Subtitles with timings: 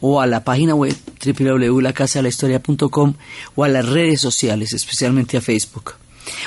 [0.00, 0.94] o a la página web
[1.24, 3.14] www.lacasadelahistoria.com
[3.56, 5.94] o a las redes sociales, especialmente a Facebook.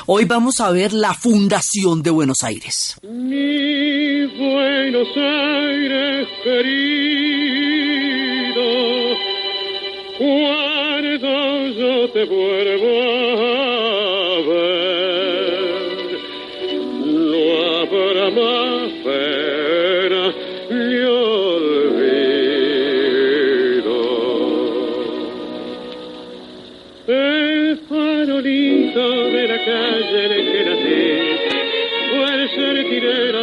[0.06, 2.98] Hoy vamos a ver la Fundación de Buenos Aires.
[3.04, 7.42] Mi Buenos Aires querido,
[10.18, 13.02] cuando yo te vuelvo
[14.22, 15.60] a ver,
[17.06, 17.42] no
[17.82, 18.71] habrá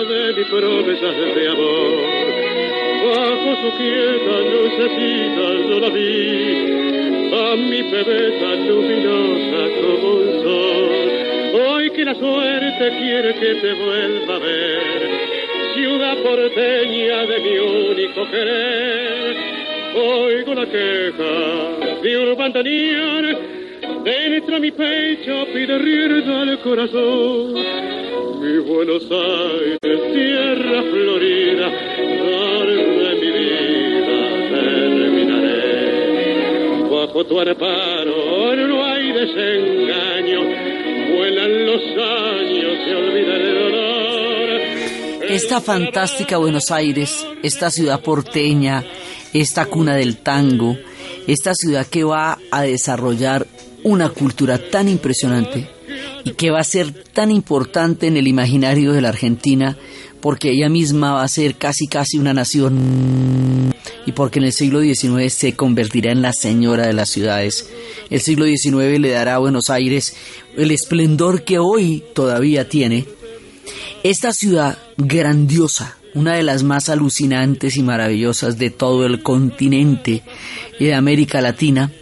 [0.05, 1.93] de mis promesas de amor.
[3.05, 11.61] Bajo su quieta lucecita yo la vi, a mi bebé tan luminosa como un sol.
[11.61, 15.11] Hoy que la suerte quiere que te vuelva a ver,
[15.75, 19.37] ciudad porteña de mi único querer.
[19.97, 23.39] Oigo la queja de un bandoneón,
[24.05, 27.98] dentro mi pecho pide rienda al corazón.
[28.41, 29.79] Mi Buenos Aires,
[30.13, 31.67] tierra florida,
[32.23, 34.19] donde mi vida
[34.51, 35.75] terminaré.
[36.89, 40.41] Bajo tu amparo no hay desengaño,
[41.17, 44.49] vuelan los años, se olvida el dolor.
[45.29, 48.85] Esta fantástica Buenos Aires, esta ciudad porteña,
[49.35, 50.79] esta cuna del tango,
[51.27, 53.49] esta ciudad que va a desarrollar
[53.83, 55.78] una cultura tan impresionante
[56.29, 59.77] y que va a ser tan importante en el imaginario de la Argentina
[60.21, 63.73] porque ella misma va a ser casi casi una nación
[64.05, 67.71] y porque en el siglo XIX se convertirá en la señora de las ciudades.
[68.11, 70.17] El siglo XIX le dará a Buenos Aires
[70.57, 73.07] el esplendor que hoy todavía tiene.
[74.03, 80.23] Esta ciudad grandiosa, una de las más alucinantes y maravillosas de todo el continente
[80.79, 81.93] y de América Latina,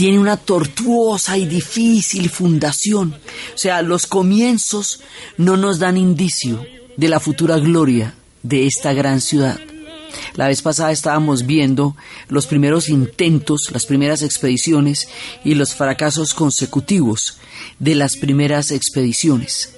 [0.00, 3.14] tiene una tortuosa y difícil fundación.
[3.54, 5.00] O sea, los comienzos
[5.36, 6.64] no nos dan indicio
[6.96, 9.60] de la futura gloria de esta gran ciudad.
[10.36, 11.96] La vez pasada estábamos viendo
[12.30, 15.06] los primeros intentos, las primeras expediciones
[15.44, 17.36] y los fracasos consecutivos
[17.78, 19.74] de las primeras expediciones.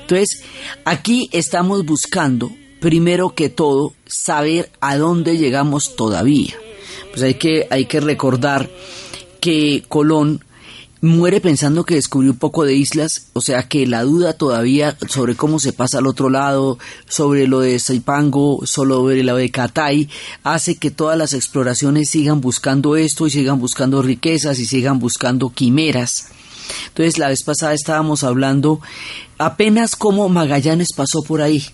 [0.00, 0.44] Entonces,
[0.84, 6.54] aquí estamos buscando, primero que todo, saber a dónde llegamos todavía.
[7.10, 8.70] Pues hay que, hay que recordar
[9.40, 10.40] que Colón
[11.00, 15.36] muere pensando que descubrió un poco de islas, o sea que la duda todavía sobre
[15.36, 20.08] cómo se pasa al otro lado, sobre lo de Saipango, sobre lo de Catay,
[20.42, 25.50] hace que todas las exploraciones sigan buscando esto y sigan buscando riquezas y sigan buscando
[25.50, 26.28] quimeras.
[26.88, 28.80] Entonces la vez pasada estábamos hablando
[29.38, 31.64] apenas cómo Magallanes pasó por ahí.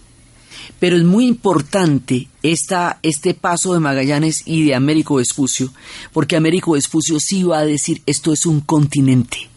[0.82, 5.72] Pero es muy importante esta, este paso de Magallanes y de Américo Vespucio,
[6.12, 9.48] porque Américo Vespucio sí va a decir esto es un continente.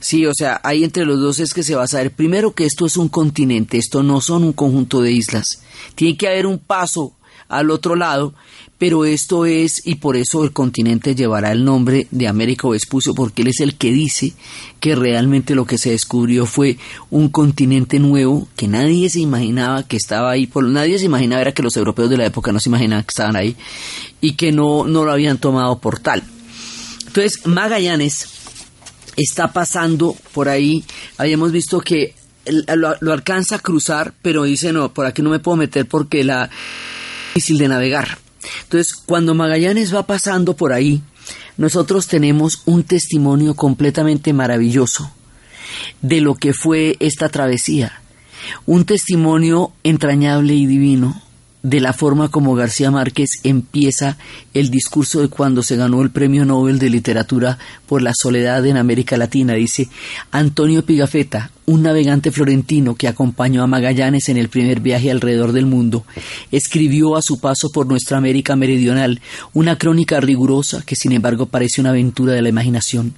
[0.00, 2.64] Sí, o sea, ahí entre los dos es que se va a saber primero que
[2.64, 5.60] esto es un continente, esto no son un conjunto de islas.
[5.94, 7.12] Tiene que haber un paso
[7.48, 8.32] al otro lado,
[8.80, 13.42] pero esto es, y por eso el continente llevará el nombre de Américo Vespucio, porque
[13.42, 14.32] él es el que dice
[14.80, 16.78] que realmente lo que se descubrió fue
[17.10, 21.52] un continente nuevo que nadie se imaginaba que estaba ahí, por, nadie se imaginaba, era
[21.52, 23.54] que los europeos de la época no se imaginaban que estaban ahí,
[24.22, 26.22] y que no, no lo habían tomado por tal.
[27.06, 28.28] Entonces, Magallanes
[29.14, 30.84] está pasando por ahí,
[31.18, 32.14] habíamos visto que
[32.46, 36.24] lo, lo alcanza a cruzar, pero dice, no, por aquí no me puedo meter porque
[36.24, 36.48] la
[37.34, 38.29] difícil de navegar.
[38.62, 41.02] Entonces, cuando Magallanes va pasando por ahí,
[41.56, 45.10] nosotros tenemos un testimonio completamente maravilloso
[46.00, 48.00] de lo que fue esta travesía.
[48.66, 51.22] Un testimonio entrañable y divino
[51.62, 54.16] de la forma como García Márquez empieza
[54.54, 58.78] el discurso de cuando se ganó el Premio Nobel de Literatura por la soledad en
[58.78, 59.54] América Latina.
[59.54, 59.88] Dice,
[60.30, 65.66] Antonio Pigafetta, un navegante florentino que acompañó a Magallanes en el primer viaje alrededor del
[65.66, 66.04] mundo,
[66.50, 69.20] escribió a su paso por nuestra América meridional
[69.52, 73.14] una crónica rigurosa que sin embargo parece una aventura de la imaginación.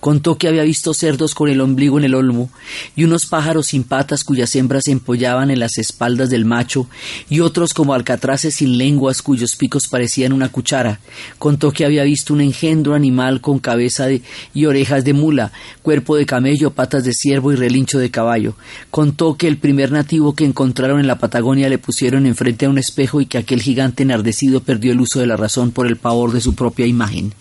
[0.00, 2.50] Contó que había visto cerdos con el ombligo en el olmo
[2.94, 6.88] y unos pájaros sin patas cuyas hembras se empollaban en las espaldas del macho
[7.28, 11.00] y otros como alcatraces sin lenguas cuyos picos parecían una cuchara.
[11.38, 14.06] Contó que había visto un engendro animal con cabeza
[14.54, 18.54] y orejas de mula, cuerpo de camello, patas de ciervo y relincho de caballo.
[18.90, 22.78] Contó que el primer nativo que encontraron en la Patagonia le pusieron enfrente a un
[22.78, 26.32] espejo y que aquel gigante enardecido perdió el uso de la razón por el pavor
[26.32, 27.32] de su propia imagen.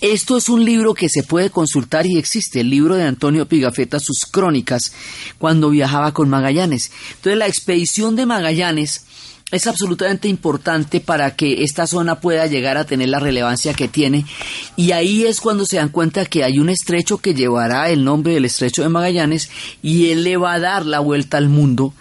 [0.00, 3.98] Esto es un libro que se puede consultar y existe, el libro de Antonio Pigafetta,
[3.98, 4.92] sus crónicas,
[5.38, 6.92] cuando viajaba con Magallanes.
[7.16, 9.06] Entonces la expedición de Magallanes
[9.50, 14.26] es absolutamente importante para que esta zona pueda llegar a tener la relevancia que tiene.
[14.76, 18.34] Y ahí es cuando se dan cuenta que hay un estrecho que llevará el nombre
[18.34, 19.50] del estrecho de Magallanes
[19.82, 21.94] y él le va a dar la vuelta al mundo.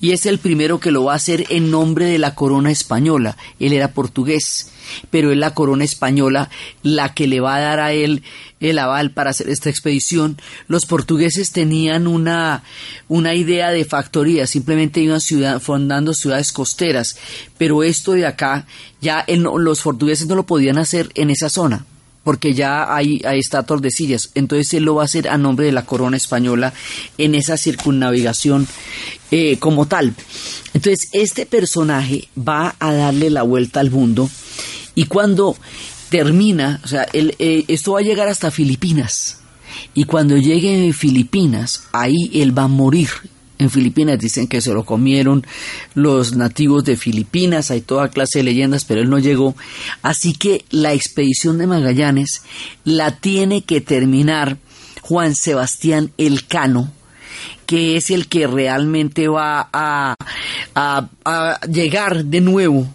[0.00, 3.36] Y es el primero que lo va a hacer en nombre de la corona española.
[3.58, 4.71] Él era portugués
[5.10, 6.50] pero es la corona española
[6.82, 8.22] la que le va a dar a él
[8.60, 10.40] el aval para hacer esta expedición.
[10.68, 12.62] Los portugueses tenían una,
[13.08, 17.16] una idea de factoría, simplemente iban ciudad, fundando ciudades costeras,
[17.58, 18.66] pero esto de acá,
[19.00, 21.86] ya los portugueses no lo podían hacer en esa zona
[22.24, 24.30] porque ya hay, hay está Tordesillas.
[24.34, 26.72] Entonces él lo va a hacer a nombre de la corona española
[27.18, 28.68] en esa circunnavigación
[29.32, 30.14] eh, como tal.
[30.74, 34.30] Entonces este personaje va a darle la vuelta al mundo
[34.94, 35.56] y cuando
[36.10, 39.38] termina, o sea, eh, esto va a llegar hasta Filipinas.
[39.94, 43.08] Y cuando llegue a Filipinas, ahí él va a morir.
[43.58, 45.46] En Filipinas dicen que se lo comieron
[45.94, 49.54] los nativos de Filipinas, hay toda clase de leyendas, pero él no llegó.
[50.02, 52.42] Así que la expedición de Magallanes
[52.84, 54.58] la tiene que terminar
[55.00, 56.92] Juan Sebastián Elcano,
[57.72, 60.14] que es el que realmente va a,
[60.74, 62.86] a llegar de nuevo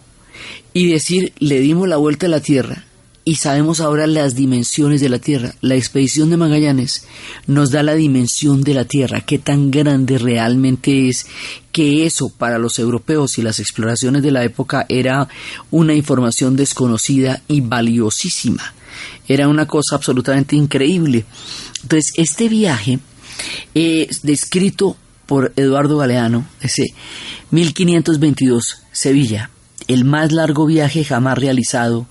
[0.72, 2.84] y decir, le dimos la vuelta a la Tierra
[3.24, 5.52] y sabemos ahora las dimensiones de la Tierra.
[5.62, 7.08] La expedición de Magallanes
[7.48, 11.26] nos da la dimensión de la Tierra, qué tan grande realmente es,
[11.72, 15.28] que eso para los europeos y las exploraciones de la época era
[15.72, 18.74] una información desconocida y valiosísima.
[19.26, 21.24] Era una cosa absolutamente increíble.
[21.82, 23.00] Entonces, este viaje,
[23.74, 24.96] es descrito
[25.26, 26.86] por Eduardo Galeano, ese
[27.50, 29.50] 1522, Sevilla,
[29.86, 32.06] el más largo viaje jamás realizado.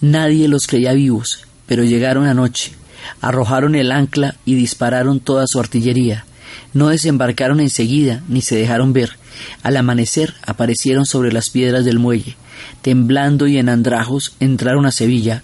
[0.00, 2.72] Nadie los creía vivos, pero llegaron anoche,
[3.20, 6.24] arrojaron el ancla y dispararon toda su artillería.
[6.72, 9.16] No desembarcaron enseguida ni se dejaron ver.
[9.62, 12.36] Al amanecer aparecieron sobre las piedras del muelle.
[12.82, 15.42] Temblando y en andrajos entraron a Sevilla.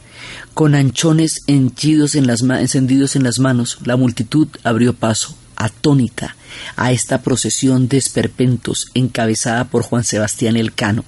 [0.55, 6.37] Con anchones encendidos en las manos, la multitud abrió paso atónita
[6.77, 11.05] a esta procesión de esperpentos encabezada por Juan Sebastián Elcano.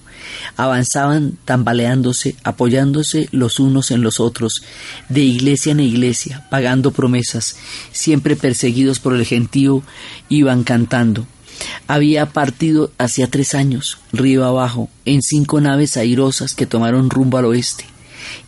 [0.56, 4.62] Avanzaban tambaleándose, apoyándose los unos en los otros,
[5.08, 7.56] de iglesia en iglesia, pagando promesas,
[7.92, 9.82] siempre perseguidos por el gentío,
[10.28, 11.26] iban cantando.
[11.86, 17.44] Había partido hacía tres años, río abajo, en cinco naves airosas que tomaron rumbo al
[17.46, 17.84] oeste.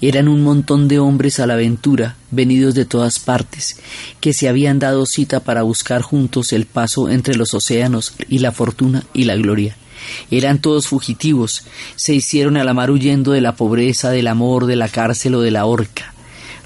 [0.00, 3.78] Eran un montón de hombres a la aventura, venidos de todas partes,
[4.20, 8.52] que se habían dado cita para buscar juntos el paso entre los océanos y la
[8.52, 9.76] fortuna y la gloria.
[10.30, 11.64] Eran todos fugitivos,
[11.96, 15.40] se hicieron a la mar huyendo de la pobreza, del amor, de la cárcel o
[15.40, 16.14] de la horca.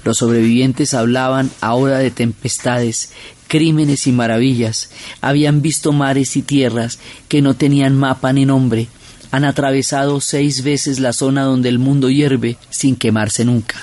[0.03, 3.11] Los sobrevivientes hablaban ahora de tempestades,
[3.47, 4.89] crímenes y maravillas,
[5.21, 8.87] habían visto mares y tierras que no tenían mapa ni nombre,
[9.31, 13.75] han atravesado seis veces la zona donde el mundo hierve sin quemarse nunca.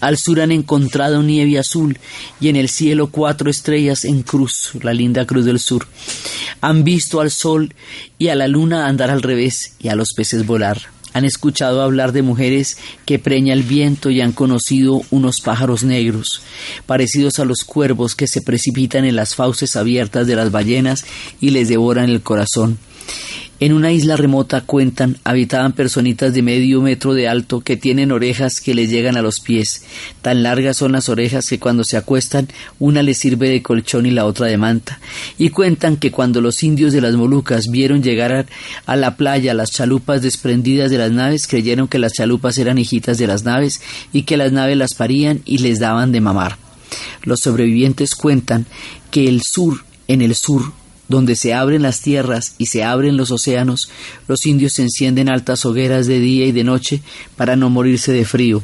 [0.00, 1.98] Al sur han encontrado nieve azul
[2.40, 5.86] y en el cielo cuatro estrellas en cruz, la linda cruz del sur.
[6.60, 7.74] Han visto al sol
[8.18, 10.80] y a la luna andar al revés y a los peces volar.
[11.14, 12.76] Han escuchado hablar de mujeres
[13.06, 16.42] que preña el viento y han conocido unos pájaros negros,
[16.86, 21.06] parecidos a los cuervos que se precipitan en las fauces abiertas de las ballenas
[21.40, 22.78] y les devoran el corazón.
[23.60, 28.60] En una isla remota cuentan habitaban personitas de medio metro de alto que tienen orejas
[28.60, 29.82] que les llegan a los pies.
[30.22, 32.46] Tan largas son las orejas que cuando se acuestan
[32.78, 35.00] una les sirve de colchón y la otra de manta.
[35.38, 38.46] Y cuentan que cuando los indios de las Molucas vieron llegar
[38.86, 43.18] a la playa las chalupas desprendidas de las naves, creyeron que las chalupas eran hijitas
[43.18, 43.80] de las naves
[44.12, 46.58] y que las naves las parían y les daban de mamar.
[47.24, 48.66] Los sobrevivientes cuentan
[49.10, 50.72] que el sur, en el sur,
[51.08, 53.90] donde se abren las tierras y se abren los océanos,
[54.28, 57.02] los indios encienden altas hogueras de día y de noche
[57.36, 58.62] para no morirse de frío.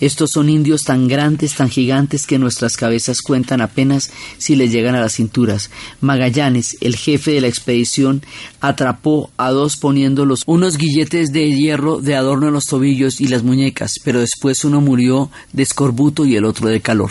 [0.00, 4.94] Estos son indios tan grandes, tan gigantes que nuestras cabezas cuentan apenas si les llegan
[4.94, 5.70] a las cinturas.
[6.00, 8.22] Magallanes, el jefe de la expedición,
[8.60, 13.42] atrapó a dos poniéndolos unos guilletes de hierro de adorno en los tobillos y las
[13.42, 17.10] muñecas, pero después uno murió de escorbuto y el otro de calor.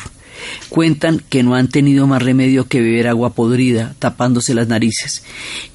[0.70, 5.24] Cuentan que no han tenido más remedio que beber agua podrida, tapándose las narices,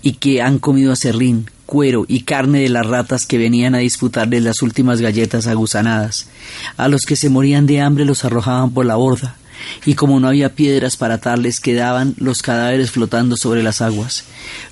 [0.03, 4.43] y que han comido acerrín, cuero y carne de las ratas que venían a disputarles
[4.43, 6.29] las últimas galletas agusanadas.
[6.77, 9.37] A los que se morían de hambre los arrojaban por la borda,
[9.85, 14.25] y como no había piedras para atarles quedaban los cadáveres flotando sobre las aguas.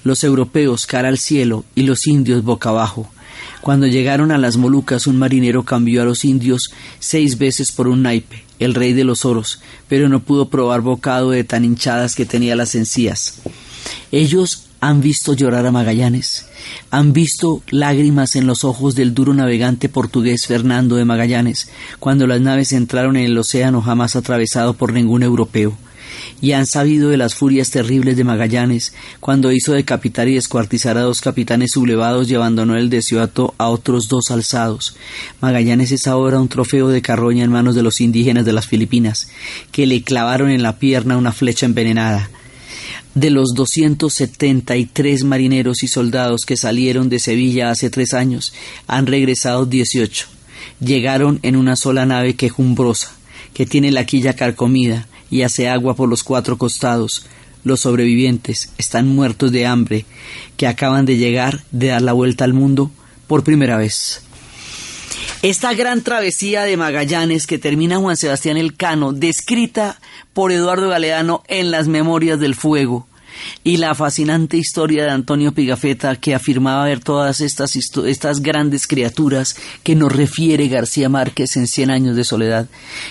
[0.04, 3.10] Los europeos cara al cielo y los indios boca abajo.
[3.60, 8.02] Cuando llegaron a las Molucas un marinero cambió a los indios seis veces por un
[8.02, 12.26] naipe, el rey de los oros, pero no pudo probar bocado de tan hinchadas que
[12.26, 13.40] tenía las encías.
[14.10, 16.46] Ellos han visto llorar a Magallanes,
[16.90, 21.68] han visto lágrimas en los ojos del duro navegante portugués Fernando de Magallanes,
[22.00, 25.76] cuando las naves entraron en el océano jamás atravesado por ningún europeo
[26.42, 31.02] y han sabido de las furias terribles de Magallanes, cuando hizo decapitar y descuartizar a
[31.02, 34.96] dos capitanes sublevados y abandonó el desierto a otros dos alzados.
[35.40, 39.28] Magallanes es ahora un trofeo de carroña en manos de los indígenas de las Filipinas,
[39.70, 42.28] que le clavaron en la pierna una flecha envenenada.
[43.14, 48.52] De los 273 marineros y soldados que salieron de Sevilla hace tres años,
[48.88, 50.26] han regresado 18.
[50.80, 53.12] Llegaron en una sola nave quejumbrosa,
[53.54, 57.24] que tiene la quilla carcomida, y hace agua por los cuatro costados.
[57.64, 60.04] Los sobrevivientes están muertos de hambre,
[60.56, 62.90] que acaban de llegar de dar la vuelta al mundo
[63.26, 64.22] por primera vez.
[65.40, 69.98] Esta gran travesía de Magallanes que termina Juan Sebastián Elcano, descrita
[70.34, 73.08] por Eduardo Galeano en las Memorias del Fuego,
[73.64, 79.56] y la fascinante historia de Antonio Pigafetta que afirmaba ver todas estas, estas grandes criaturas
[79.82, 82.68] que nos refiere García Márquez en Cien años de soledad.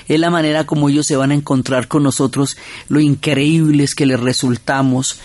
[0.07, 2.57] Es la manera como ellos se van a encontrar con nosotros,
[2.89, 5.19] lo increíbles que les resultamos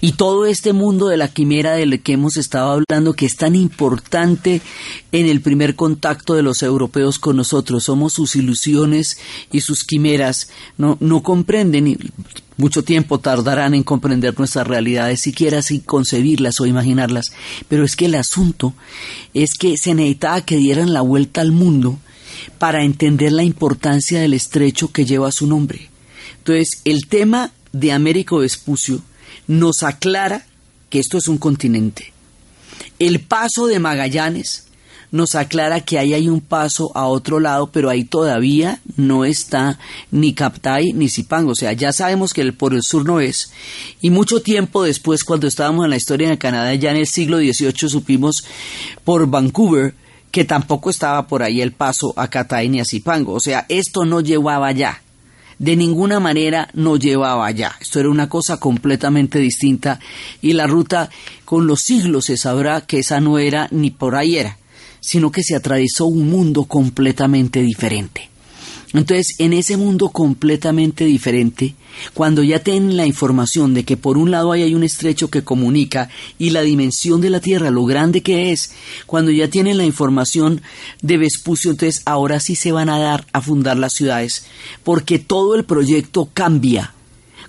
[0.00, 3.54] y todo este mundo de la quimera del que hemos estado hablando que es tan
[3.54, 4.60] importante
[5.12, 7.84] en el primer contacto de los europeos con nosotros.
[7.84, 9.18] Somos sus ilusiones
[9.52, 10.48] y sus quimeras.
[10.76, 11.98] No, no comprenden
[12.56, 17.32] mucho tiempo tardarán en comprender nuestras realidades, siquiera sin concebirlas o imaginarlas.
[17.68, 18.74] Pero es que el asunto
[19.32, 21.98] es que se necesitaba que dieran la vuelta al mundo
[22.58, 25.90] para entender la importancia del estrecho que lleva su nombre.
[26.38, 29.00] Entonces, el tema de Américo Vespucio
[29.46, 30.46] nos aclara
[30.90, 32.12] que esto es un continente.
[32.98, 34.63] El paso de Magallanes
[35.10, 39.78] nos aclara que ahí hay un paso a otro lado, pero ahí todavía no está
[40.10, 41.52] ni Captay ni Zipango.
[41.52, 43.52] O sea, ya sabemos que el, por el sur no es.
[44.00, 47.38] Y mucho tiempo después, cuando estábamos en la historia de Canadá, ya en el siglo
[47.38, 48.44] XVIII, supimos
[49.04, 49.94] por Vancouver
[50.30, 53.34] que tampoco estaba por ahí el paso a Catay ni a Zipango.
[53.34, 55.00] O sea, esto no llevaba allá.
[55.60, 57.76] De ninguna manera no llevaba allá.
[57.80, 60.00] Esto era una cosa completamente distinta
[60.42, 61.08] y la ruta
[61.44, 64.58] con los siglos se sabrá que esa no era ni por ahí era
[65.04, 68.30] sino que se atravesó un mundo completamente diferente.
[68.94, 71.74] Entonces, en ese mundo completamente diferente,
[72.14, 76.08] cuando ya tienen la información de que por un lado hay un estrecho que comunica
[76.38, 78.72] y la dimensión de la Tierra, lo grande que es,
[79.04, 80.62] cuando ya tienen la información
[81.02, 84.46] de Vespucio, entonces ahora sí se van a dar a fundar las ciudades,
[84.84, 86.94] porque todo el proyecto cambia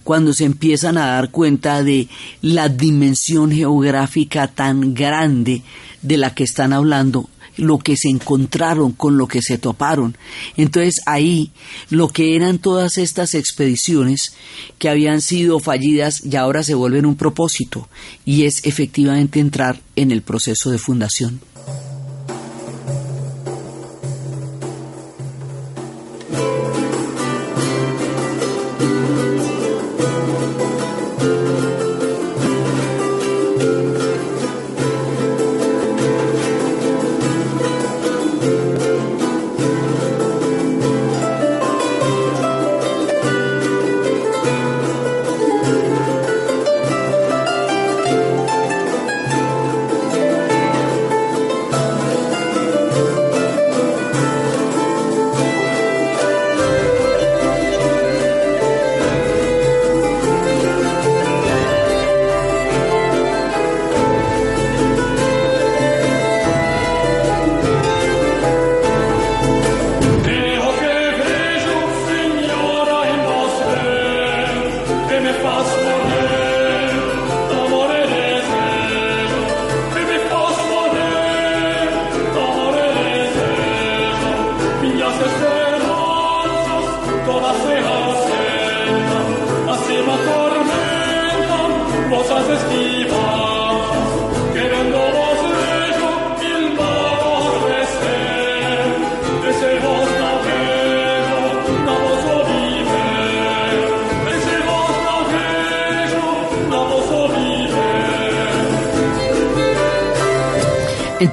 [0.04, 2.10] cuando se empiezan a dar cuenta de
[2.42, 5.64] la dimensión geográfica tan grande
[6.02, 10.18] de la que están hablando lo que se encontraron con lo que se toparon.
[10.58, 11.52] Entonces ahí
[11.90, 14.34] lo que eran todas estas expediciones
[14.78, 17.88] que habían sido fallidas y ahora se vuelven un propósito
[18.26, 21.40] y es efectivamente entrar en el proceso de fundación.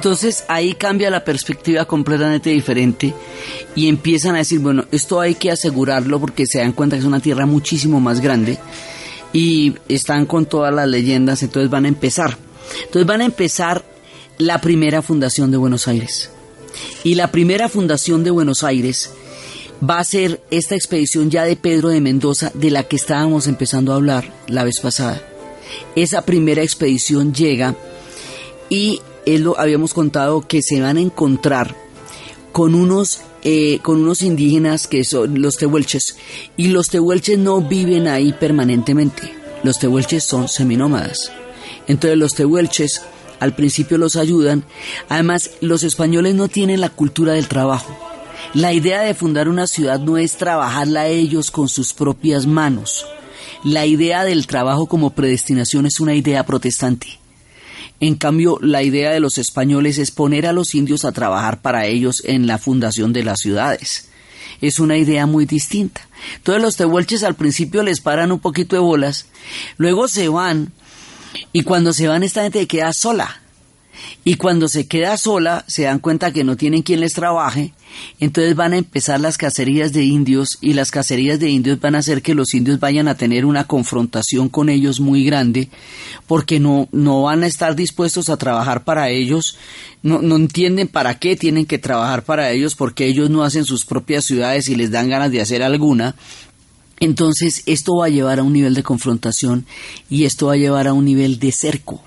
[0.03, 3.13] Entonces ahí cambia la perspectiva completamente diferente
[3.73, 7.05] y empiezan a decir, bueno, esto hay que asegurarlo porque se dan cuenta que es
[7.05, 8.59] una tierra muchísimo más grande
[9.31, 12.37] y están con todas las leyendas, entonces van a empezar.
[12.79, 13.85] Entonces van a empezar
[14.39, 16.29] la primera fundación de Buenos Aires.
[17.05, 19.09] Y la primera fundación de Buenos Aires
[19.89, 23.93] va a ser esta expedición ya de Pedro de Mendoza de la que estábamos empezando
[23.93, 25.25] a hablar la vez pasada.
[25.95, 27.73] Esa primera expedición llega
[28.67, 31.75] y él lo habíamos contado que se van a encontrar
[32.51, 36.15] con unos eh, con unos indígenas que son los tehuelches
[36.55, 39.33] y los tehuelches no viven ahí permanentemente.
[39.63, 41.31] Los tehuelches son seminómadas.
[41.87, 43.01] Entonces los tehuelches
[43.41, 44.63] al principio los ayudan.
[45.09, 47.97] Además los españoles no tienen la cultura del trabajo.
[48.53, 53.05] La idea de fundar una ciudad no es trabajarla ellos con sus propias manos.
[53.65, 57.22] La idea del trabajo como predestinación es una idea protestante
[57.99, 61.85] en cambio, la idea de los españoles es poner a los indios a trabajar para
[61.85, 64.09] ellos en la fundación de las ciudades.
[64.61, 66.07] Es una idea muy distinta.
[66.43, 69.27] Todos los tehuelches al principio les paran un poquito de bolas,
[69.77, 70.71] luego se van
[71.51, 73.42] y cuando se van esta gente queda sola.
[74.23, 77.73] Y cuando se queda sola, se dan cuenta que no tienen quien les trabaje,
[78.19, 81.99] entonces van a empezar las cacerías de indios y las cacerías de indios van a
[81.99, 85.69] hacer que los indios vayan a tener una confrontación con ellos muy grande,
[86.27, 89.57] porque no, no van a estar dispuestos a trabajar para ellos,
[90.01, 93.85] no, no entienden para qué tienen que trabajar para ellos, porque ellos no hacen sus
[93.85, 96.15] propias ciudades y les dan ganas de hacer alguna,
[96.99, 99.65] entonces esto va a llevar a un nivel de confrontación
[100.09, 102.01] y esto va a llevar a un nivel de cerco.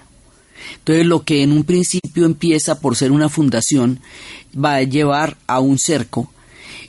[0.87, 3.99] Entonces lo que en un principio empieza por ser una fundación
[4.57, 6.31] va a llevar a un cerco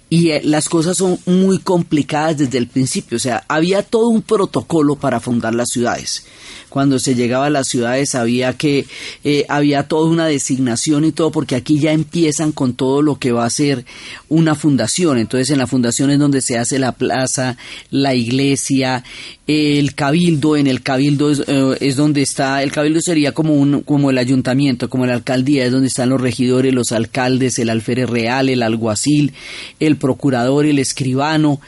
[0.09, 4.21] y eh, las cosas son muy complicadas desde el principio, o sea, había todo un
[4.21, 6.23] protocolo para fundar las ciudades.
[6.69, 8.85] Cuando se llegaba a las ciudades había que
[9.23, 13.31] eh, había toda una designación y todo, porque aquí ya empiezan con todo lo que
[13.31, 13.85] va a ser
[14.27, 15.17] una fundación.
[15.17, 17.57] Entonces, en la fundación es donde se hace la plaza,
[17.89, 19.03] la iglesia,
[19.47, 20.57] el cabildo.
[20.57, 24.89] En el cabildo es, eh, donde está, el cabildo sería como un como el ayuntamiento,
[24.89, 29.33] como la alcaldía, es donde están los regidores, los alcaldes, el alférez real, el alguacil,
[29.79, 31.59] el procurador, el escribano,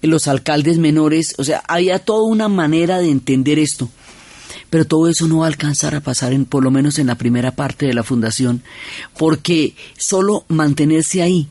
[0.00, 3.88] los alcaldes menores, o sea, había toda una manera de entender esto.
[4.70, 7.16] Pero todo eso no va a alcanzar a pasar, en, por lo menos en la
[7.16, 8.62] primera parte de la fundación,
[9.18, 11.48] porque solo mantenerse ahí,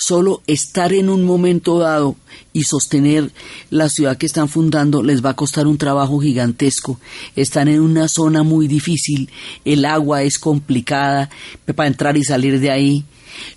[0.00, 2.16] solo estar en un momento dado
[2.52, 3.30] y sostener
[3.68, 6.98] la ciudad que están fundando les va a costar un trabajo gigantesco.
[7.36, 9.30] Están en una zona muy difícil,
[9.64, 11.28] el agua es complicada
[11.74, 13.04] para entrar y salir de ahí.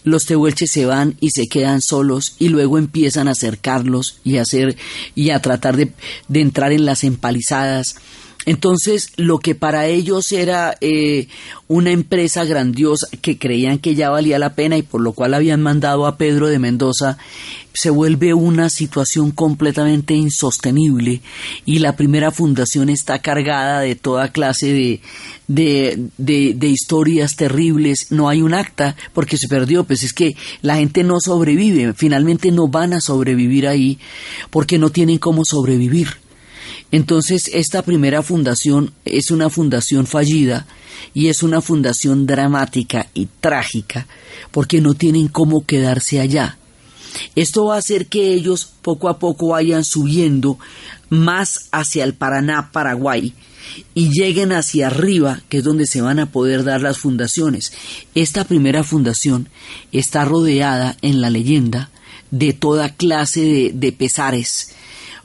[0.03, 4.41] Los tehuelches se van y se quedan solos y luego empiezan a acercarlos y a
[4.41, 4.75] hacer
[5.15, 5.93] y a tratar de,
[6.27, 7.95] de entrar en las empalizadas
[8.45, 11.27] entonces, lo que para ellos era eh,
[11.67, 15.62] una empresa grandiosa que creían que ya valía la pena y por lo cual habían
[15.62, 17.17] mandado a Pedro de Mendoza,
[17.73, 21.21] se vuelve una situación completamente insostenible
[21.65, 25.01] y la primera fundación está cargada de toda clase de,
[25.47, 28.12] de, de, de historias terribles.
[28.12, 32.51] No hay un acta porque se perdió, pues es que la gente no sobrevive, finalmente
[32.51, 33.97] no van a sobrevivir ahí
[34.51, 36.22] porque no tienen cómo sobrevivir.
[36.93, 40.67] Entonces, esta primera fundación es una fundación fallida
[41.15, 44.06] y es una fundación dramática y trágica
[44.51, 46.60] porque no tienen cómo quedarse allá.
[47.36, 50.60] Esto va a hacer que ellos poco a poco vayan subiendo
[51.10, 53.34] más hacia el Paraná, Paraguay,
[53.95, 57.73] y lleguen hacia arriba, que es donde se van a poder dar las fundaciones.
[58.13, 59.49] Esta primera fundación
[59.91, 61.89] está rodeada en la leyenda
[62.29, 64.75] de toda clase de, de pesares,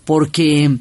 [0.07, 0.79] porque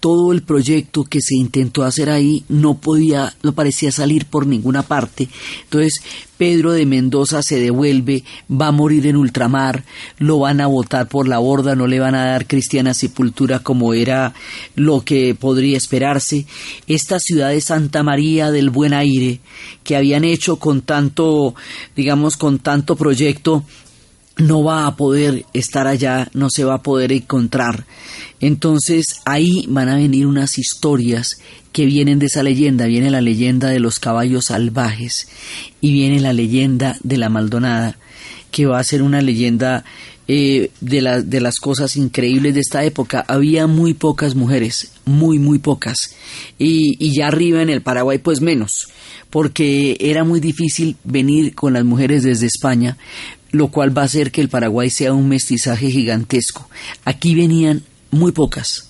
[0.00, 4.82] todo el proyecto que se intentó hacer ahí no podía, no parecía salir por ninguna
[4.82, 5.28] parte.
[5.64, 6.02] Entonces
[6.36, 9.84] Pedro de Mendoza se devuelve, va a morir en ultramar,
[10.18, 13.92] lo van a botar por la borda, no le van a dar cristiana sepultura como
[13.92, 14.34] era
[14.76, 16.46] lo que podría esperarse.
[16.86, 19.40] Esta ciudad de Santa María del Buen Aire,
[19.82, 21.56] que habían hecho con tanto,
[21.96, 23.64] digamos, con tanto proyecto,
[24.38, 27.84] no va a poder estar allá, no se va a poder encontrar.
[28.40, 31.40] Entonces ahí van a venir unas historias
[31.72, 32.86] que vienen de esa leyenda.
[32.86, 35.28] Viene la leyenda de los caballos salvajes
[35.80, 37.98] y viene la leyenda de la Maldonada,
[38.50, 39.84] que va a ser una leyenda
[40.28, 43.24] eh, de, de las cosas increíbles de esta época.
[43.26, 46.14] Había muy pocas mujeres, muy, muy pocas.
[46.58, 48.88] Y, y ya arriba en el Paraguay, pues menos,
[49.30, 52.96] porque era muy difícil venir con las mujeres desde España,
[53.50, 56.68] lo cual va a hacer que el Paraguay sea un mestizaje gigantesco.
[57.04, 58.88] Aquí venían muy pocas,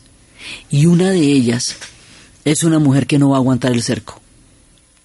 [0.70, 1.76] y una de ellas
[2.44, 4.20] es una mujer que no va a aguantar el cerco.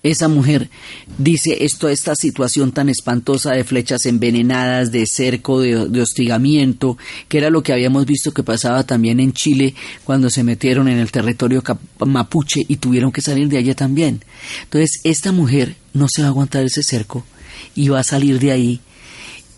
[0.04, 0.70] esa mujer
[1.18, 6.98] dice esto, esta situación tan espantosa de flechas envenenadas, de cerco, de, de, hostigamiento,
[7.30, 11.00] que era lo que habíamos visto que pasaba también en Chile cuando se metieron en
[11.00, 11.64] el territorio
[12.06, 14.24] mapuche y tuvieron que salir de allá también.
[14.64, 17.26] Entonces, esta mujer no se va a aguantar ese cerco
[17.74, 18.82] y va a salir de ahí.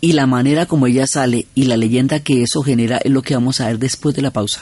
[0.05, 3.33] Y la manera como ella sale y la leyenda que eso genera es lo que
[3.33, 4.61] vamos a ver después de la pausa.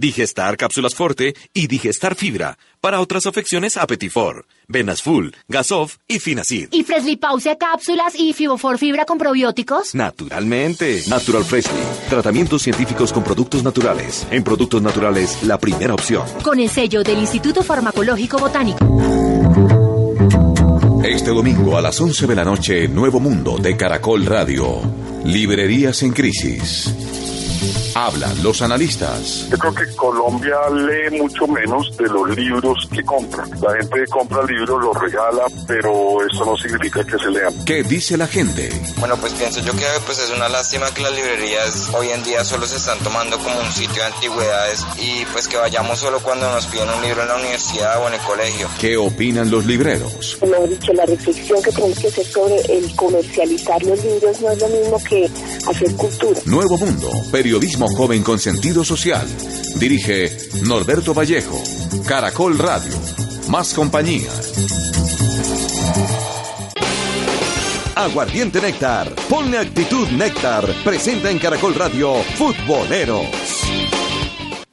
[0.00, 2.56] Digestar Cápsulas Forte y Digestar Fibra.
[2.80, 6.68] Para otras afecciones, Apetifor, Venas Full, Gasof y Finacid.
[6.70, 9.94] ¿Y Freshly Pause Cápsulas y Fibofor Fibra con probióticos?
[9.94, 11.02] Naturalmente.
[11.06, 11.82] Natural Freshly.
[12.08, 14.26] Tratamientos científicos con productos naturales.
[14.30, 16.26] En productos naturales, la primera opción.
[16.42, 18.86] Con el sello del Instituto Farmacológico Botánico.
[21.04, 24.80] Este domingo a las 11 de la noche, Nuevo Mundo de Caracol Radio.
[25.26, 27.19] Librerías en crisis.
[28.00, 29.46] Hablan los analistas.
[29.50, 33.44] Yo creo que Colombia lee mucho menos de los libros que compra.
[33.60, 37.52] La gente compra libros, los regala, pero eso no significa que se lean.
[37.66, 38.70] ¿Qué dice la gente?
[38.96, 42.42] Bueno, pues pienso yo que pues es una lástima que las librerías hoy en día
[42.42, 46.50] solo se están tomando como un sitio de antigüedades y pues que vayamos solo cuando
[46.50, 48.66] nos piden un libro en la universidad o en el colegio.
[48.80, 50.38] ¿Qué opinan los libreros?
[50.40, 54.50] Como he dicho, la reflexión que tenemos que hacer sobre el comercializar los libros no
[54.52, 55.30] es lo mismo que
[55.68, 56.40] hacer cultura.
[56.46, 59.26] Nuevo Mundo, periodismo joven con sentido social.
[59.76, 61.62] Dirige Norberto Vallejo.
[62.06, 62.92] Caracol Radio.
[63.48, 64.30] Más compañía.
[67.94, 69.14] Aguardiente Néctar.
[69.28, 70.64] Ponle actitud Néctar.
[70.84, 73.49] Presenta en Caracol Radio Futboleros.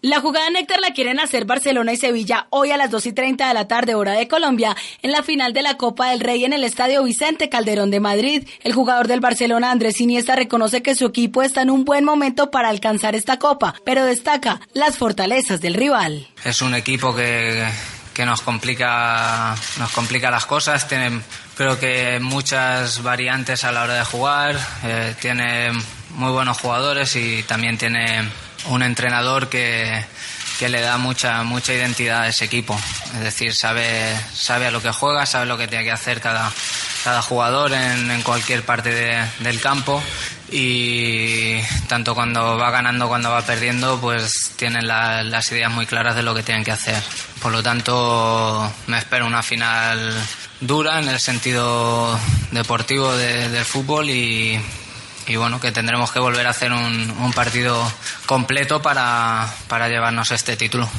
[0.04, 3.48] La jugada Néctar la quieren hacer Barcelona y Sevilla hoy a las 2 y 30
[3.48, 6.54] de la tarde, hora de Colombia, en la final de la Copa del Rey en
[6.54, 8.48] el Estadio Vicente Calderón de Madrid.
[8.62, 12.52] El jugador del Barcelona, Andrés Iniesta, reconoce que su equipo está en un buen momento
[12.52, 16.28] para alcanzar esta Copa, pero destaca las fortalezas del rival.
[16.46, 17.68] Es un equipo que,
[18.14, 21.22] que nos complica, nos complica las cosas, tiene
[21.56, 25.72] creo que muchas variantes a la hora de jugar, eh, tiene
[26.12, 28.30] muy buenos jugadores y también tiene
[28.70, 30.06] un entrenador que,
[30.60, 32.80] que le da mucha mucha identidad a ese equipo.
[33.14, 36.52] Es decir, sabe, sabe a lo que juega, sabe lo que tiene que hacer cada,
[37.04, 40.02] cada jugador en, cualquier parte de- del campo
[40.50, 46.16] y tanto cuando va ganando cuando va perdiendo pues tienen la- las ideas muy claras
[46.16, 47.02] de lo que tienen que hacer.
[47.42, 50.14] Por lo tanto me espero una final
[50.62, 52.20] dura en el sentido
[52.52, 54.60] deportivo de- del fútbol y,
[55.28, 57.92] y bueno, que tendremos que volver a hacer un, un partido
[58.26, 60.90] completo para, para llevarnos este título.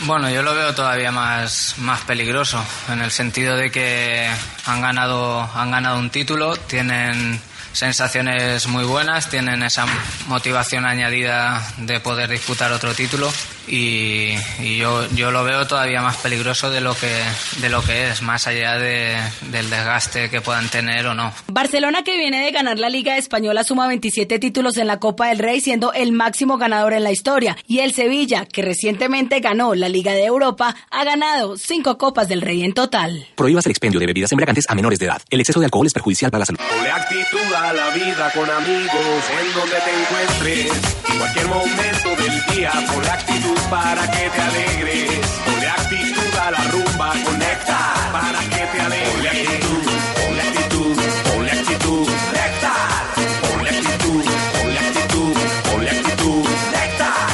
[0.00, 4.28] Bueno, yo lo veo todavía más, más peligroso, en el sentido de que
[4.66, 7.40] han ganado, han ganado un título, tienen
[7.72, 9.86] sensaciones muy buenas, tienen esa
[10.28, 13.32] motivación añadida de poder disputar otro título
[13.68, 17.12] y, y yo, yo lo veo todavía más peligroso de lo que,
[17.60, 19.16] de lo que es, más allá de-
[19.50, 21.32] del desgaste que puedan tener o no.
[21.48, 25.38] Barcelona que viene de ganar la Liga Española suma 27 títulos en la Copa del
[25.38, 29.88] Rey siendo el máximo ganador en la historia y el Sevilla que recientemente ganó la
[29.88, 33.26] Liga de Europa ha ganado cinco Copas del Rey en total.
[33.34, 35.20] Prohíbas el expendio de bebidas embriagantes a menores de edad.
[35.30, 36.60] El exceso de alcohol es perjudicial para la salud.
[36.68, 40.82] Ponle actitud a la vida con amigos en donde te encuentres.
[41.10, 45.26] En cualquier momento del día, con actitud para que te alegres.
[45.44, 47.78] Ponle actitud a la rumba, conecta
[48.12, 49.64] para que te alegres.
[49.66, 50.96] Ponle actitud, ponle actitud,
[51.32, 53.04] ponle actitud, nectar.
[53.48, 54.24] Ponle actitud,
[54.60, 55.34] ponle actitud,
[55.70, 57.28] ponle actitud, nectar,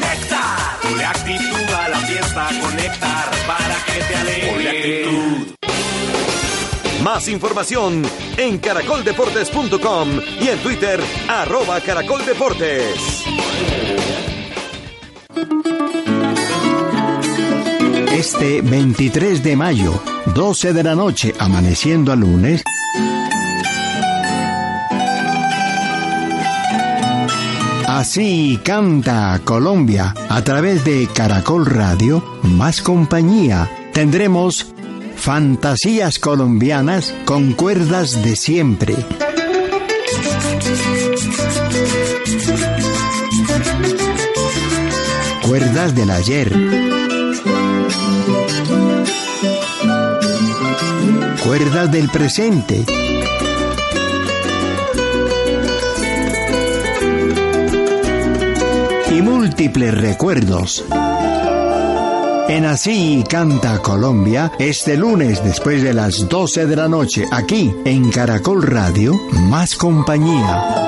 [0.00, 0.78] nectar.
[0.82, 4.52] Ponle actitud a la fiesta, conectar para que te alegres.
[4.52, 5.54] Ponle actitud.
[7.02, 8.02] Más información
[8.36, 13.24] en caracoldeportes.com y en Twitter, arroba caracoldeportes.
[18.18, 20.02] Este 23 de mayo,
[20.34, 22.64] 12 de la noche, amaneciendo a lunes,
[27.86, 33.70] Así canta Colombia a través de Caracol Radio, más compañía.
[33.92, 34.66] Tendremos
[35.14, 38.96] fantasías colombianas con cuerdas de siempre.
[45.40, 46.87] Cuerdas del ayer.
[51.48, 52.84] Cuerdas del presente.
[59.10, 60.84] Y múltiples recuerdos.
[62.50, 68.10] En Así Canta Colombia, este lunes después de las 12 de la noche, aquí en
[68.10, 69.14] Caracol Radio,
[69.48, 70.87] más compañía.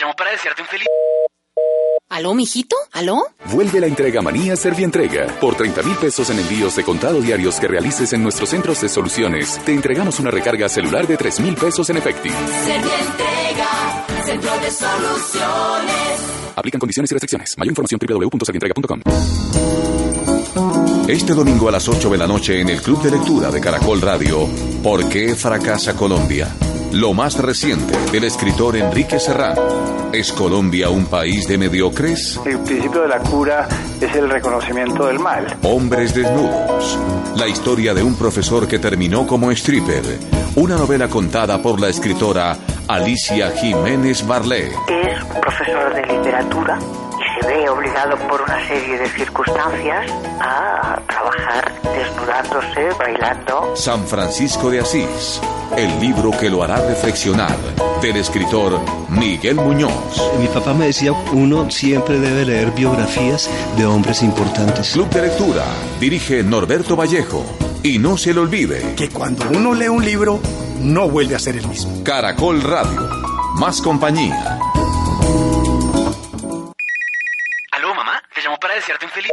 [0.00, 0.86] Llamo para desearte un feliz...
[2.08, 2.74] ¿Aló, mijito?
[2.92, 3.22] ¿Aló?
[3.52, 5.26] Vuelve la entrega manía Servientrega.
[5.40, 8.88] Por 30 mil pesos en envíos de contado diarios que realices en nuestros centros de
[8.88, 12.34] soluciones, te entregamos una recarga celular de 3 mil pesos en efectivo.
[12.64, 16.20] Servientrega, centro de soluciones.
[16.56, 17.58] Aplican condiciones y restricciones.
[17.58, 19.02] Mayor información www.servientrega.com.
[21.08, 24.00] Este domingo a las 8 de la noche en el Club de Lectura de Caracol
[24.00, 24.48] Radio,
[24.82, 26.48] ¿Por qué fracasa Colombia?
[26.92, 30.10] Lo más reciente del escritor Enrique Serrano.
[30.12, 32.40] ¿Es Colombia un país de mediocres?
[32.44, 33.68] El principio de la cura
[34.00, 35.56] es el reconocimiento del mal.
[35.62, 36.98] Hombres desnudos.
[37.36, 40.02] La historia de un profesor que terminó como stripper.
[40.56, 42.56] Una novela contada por la escritora
[42.88, 44.72] Alicia Jiménez Barlé.
[44.88, 46.76] Es profesor de literatura
[47.40, 53.76] se ve obligado por una serie de circunstancias a trabajar desnudándose, bailando.
[53.76, 55.40] San Francisco de Asís.
[55.76, 57.56] El libro que lo hará reflexionar.
[58.02, 60.22] Del escritor Miguel Muñoz.
[60.38, 64.92] Mi papá me decía, uno siempre debe leer biografías de hombres importantes.
[64.92, 65.64] Club de Lectura.
[66.00, 67.44] Dirige Norberto Vallejo.
[67.82, 70.40] Y no se le olvide que cuando uno lee un libro,
[70.80, 72.02] no vuelve a ser el mismo.
[72.04, 73.08] Caracol Radio.
[73.56, 74.58] Más compañía.
[78.80, 79.30] Desearte un feliz...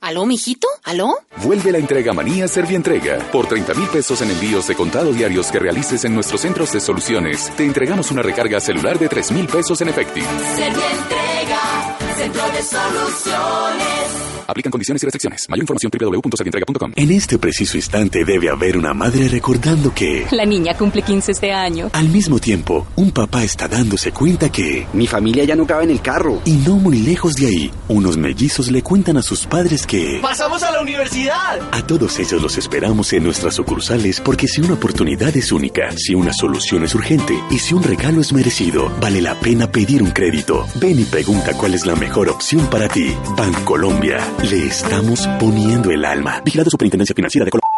[0.00, 0.68] ¿Aló, mijito?
[0.84, 1.18] ¿Aló?
[1.38, 3.18] Vuelve la entrega manía Servientrega.
[3.32, 6.80] Por 30 mil pesos en envíos de contado diarios que realices en nuestros centros de
[6.80, 10.28] soluciones, te entregamos una recarga celular de 3 mil pesos en efectivo.
[10.56, 14.27] Servientrega, centro de soluciones.
[14.48, 15.46] Aplican condiciones y restricciones.
[15.50, 16.92] Mayor información www.servientrega.com.
[16.96, 20.26] En este preciso instante debe haber una madre recordando que...
[20.30, 21.90] La niña cumple 15 este año.
[21.92, 24.86] Al mismo tiempo, un papá está dándose cuenta que...
[24.94, 26.40] Mi familia ya no cabe en el carro.
[26.46, 30.18] Y no muy lejos de ahí, unos mellizos le cuentan a sus padres que...
[30.22, 31.60] ¡Pasamos a la universidad!
[31.70, 36.14] A todos ellos los esperamos en nuestras sucursales porque si una oportunidad es única, si
[36.14, 40.10] una solución es urgente y si un regalo es merecido, vale la pena pedir un
[40.10, 40.66] crédito.
[40.76, 43.14] Ven y pregunta cuál es la mejor opción para ti.
[43.36, 44.18] Bancolombia.
[44.42, 46.40] Le estamos poniendo el alma.
[46.44, 47.68] Vigilado Superintendencia Financiera de Colombia.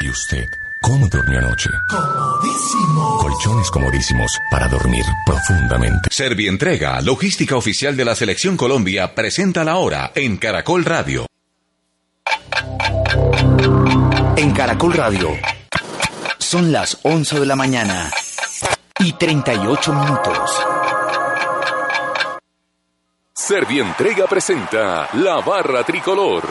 [0.00, 0.46] ¿Y usted
[0.82, 1.70] cómo durmió anoche?
[1.88, 3.18] Comodísimo.
[3.18, 6.08] Colchones comodísimos para dormir profundamente.
[6.10, 11.26] Servientrega, logística oficial de la Selección Colombia, presenta la hora en Caracol Radio.
[14.36, 15.30] En Caracol Radio
[16.38, 18.10] son las 11 de la mañana
[18.98, 20.73] y 38 minutos.
[23.46, 26.48] Servientrega presenta La Barra Tricolor.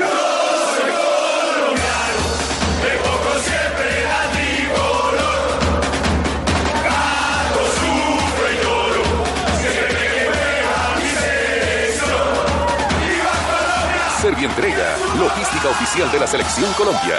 [14.21, 17.15] Servientrega, logística oficial de la Selección Colombia.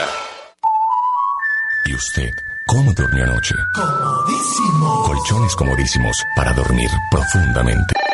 [1.85, 2.31] ¿Y ¿Y usted
[2.65, 3.57] cómo durmió anoche?
[3.75, 5.03] Comodísimo.
[5.03, 8.14] Colchones comodísimos para dormir profundamente.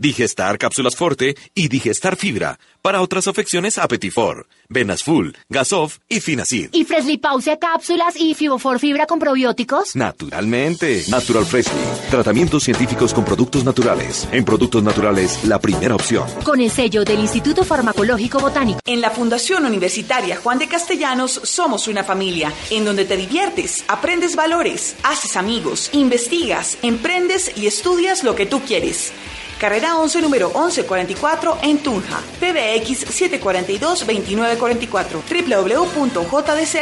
[0.00, 2.58] Digestar Cápsulas Forte y Digestar Fibra.
[2.80, 6.70] Para otras afecciones, Apetifor, Venas Full, Gasof y Finacid.
[6.72, 9.94] ¿Y Freshly Pause Cápsulas y Fibofor Fibra con probióticos?
[9.94, 11.04] Naturalmente.
[11.10, 11.78] Natural Freshly.
[12.10, 14.26] Tratamientos científicos con productos naturales.
[14.32, 16.26] En productos naturales, la primera opción.
[16.44, 18.80] Con el sello del Instituto Farmacológico Botánico.
[18.86, 24.34] En la Fundación Universitaria Juan de Castellanos somos una familia en donde te diviertes, aprendes
[24.34, 29.12] valores, haces amigos, investigas, emprendes y estudias lo que tú quieres.
[29.60, 32.18] Carrera 11, número 1144 en Tunja.
[32.40, 33.06] PBX
[33.42, 35.20] 742-2944.
[35.28, 36.72] www.jdc.edu.co.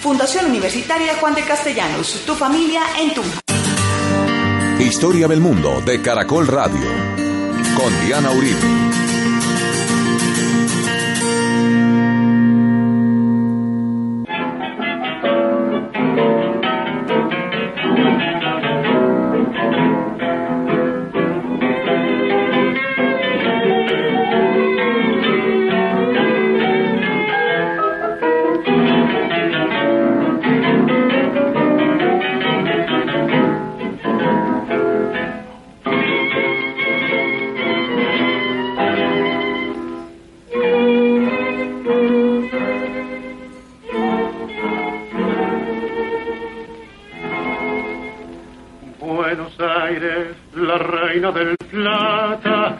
[0.00, 2.24] Fundación Universitaria Juan de Castellanos.
[2.26, 3.38] Tu familia en Tunja.
[4.80, 6.88] Historia del mundo de Caracol Radio.
[7.76, 9.07] Con Diana Uribe.
[51.08, 52.78] La reina del plata.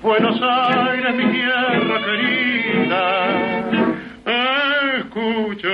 [0.00, 3.28] Buenos Aires, mi tierra querida.
[4.96, 5.68] Escucha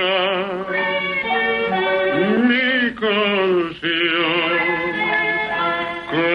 [2.41, 3.83] mi canción.
[6.11, 6.27] Que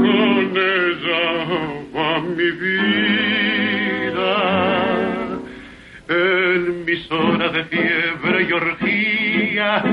[0.00, 1.24] con ella
[1.94, 3.10] va mi vida.
[6.08, 9.84] En mis horas de fiebre y orgía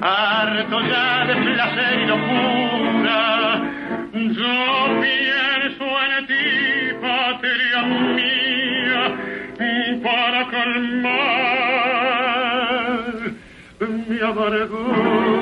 [0.00, 3.75] harto ya de placer y locura.
[4.16, 4.32] Yo
[5.02, 6.48] pienso en ti,
[7.02, 7.82] patria
[8.16, 9.02] mía,
[10.02, 11.66] para calmar
[14.08, 15.36] mi amargura.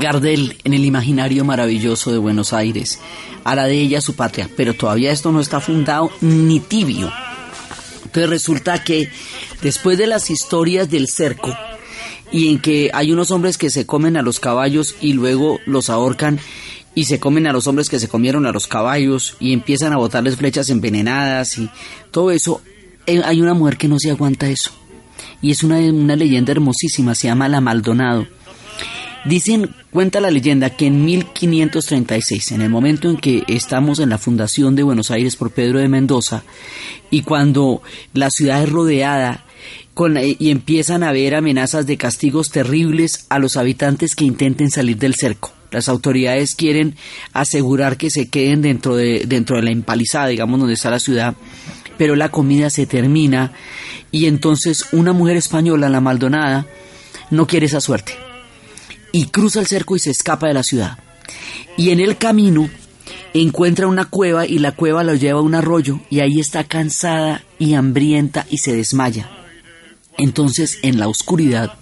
[0.00, 3.00] Gardel en el imaginario maravilloso de Buenos Aires
[3.44, 7.12] hará de ella su patria, pero todavía esto no está fundado ni tibio.
[8.06, 9.08] Entonces resulta que
[9.62, 11.56] después de las historias del cerco,
[12.32, 15.90] y en que hay unos hombres que se comen a los caballos y luego los
[15.90, 16.38] ahorcan
[16.94, 19.98] y se comen a los hombres que se comieron a los caballos y empiezan a
[19.98, 21.70] botarles flechas envenenadas y
[22.10, 22.60] todo eso,
[23.06, 24.72] eh, hay una mujer que no se aguanta eso.
[25.40, 28.26] Y es una, una leyenda hermosísima, se llama La Maldonado.
[29.24, 34.18] Dicen, cuenta la leyenda que en 1536, en el momento en que estamos en la
[34.18, 36.44] fundación de Buenos Aires por Pedro de Mendoza,
[37.10, 37.82] y cuando
[38.14, 39.44] la ciudad es rodeada
[39.98, 44.96] con, y empiezan a haber amenazas de castigos terribles a los habitantes que intenten salir
[44.96, 45.50] del cerco.
[45.72, 46.94] Las autoridades quieren
[47.32, 51.34] asegurar que se queden dentro de, dentro de la empalizada, digamos, donde está la ciudad,
[51.96, 53.54] pero la comida se termina
[54.12, 56.64] y entonces una mujer española, la Maldonada,
[57.32, 58.12] no quiere esa suerte
[59.10, 60.98] y cruza el cerco y se escapa de la ciudad.
[61.76, 62.70] Y en el camino
[63.34, 67.42] encuentra una cueva y la cueva lo lleva a un arroyo y ahí está cansada
[67.58, 69.28] y hambrienta y se desmaya.
[70.18, 71.74] Entonces en la oscuridad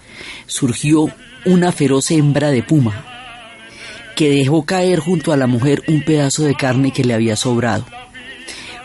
[0.46, 1.06] surgió
[1.44, 3.04] una feroz hembra de puma
[4.14, 7.84] que dejó caer junto a la mujer un pedazo de carne que le había sobrado.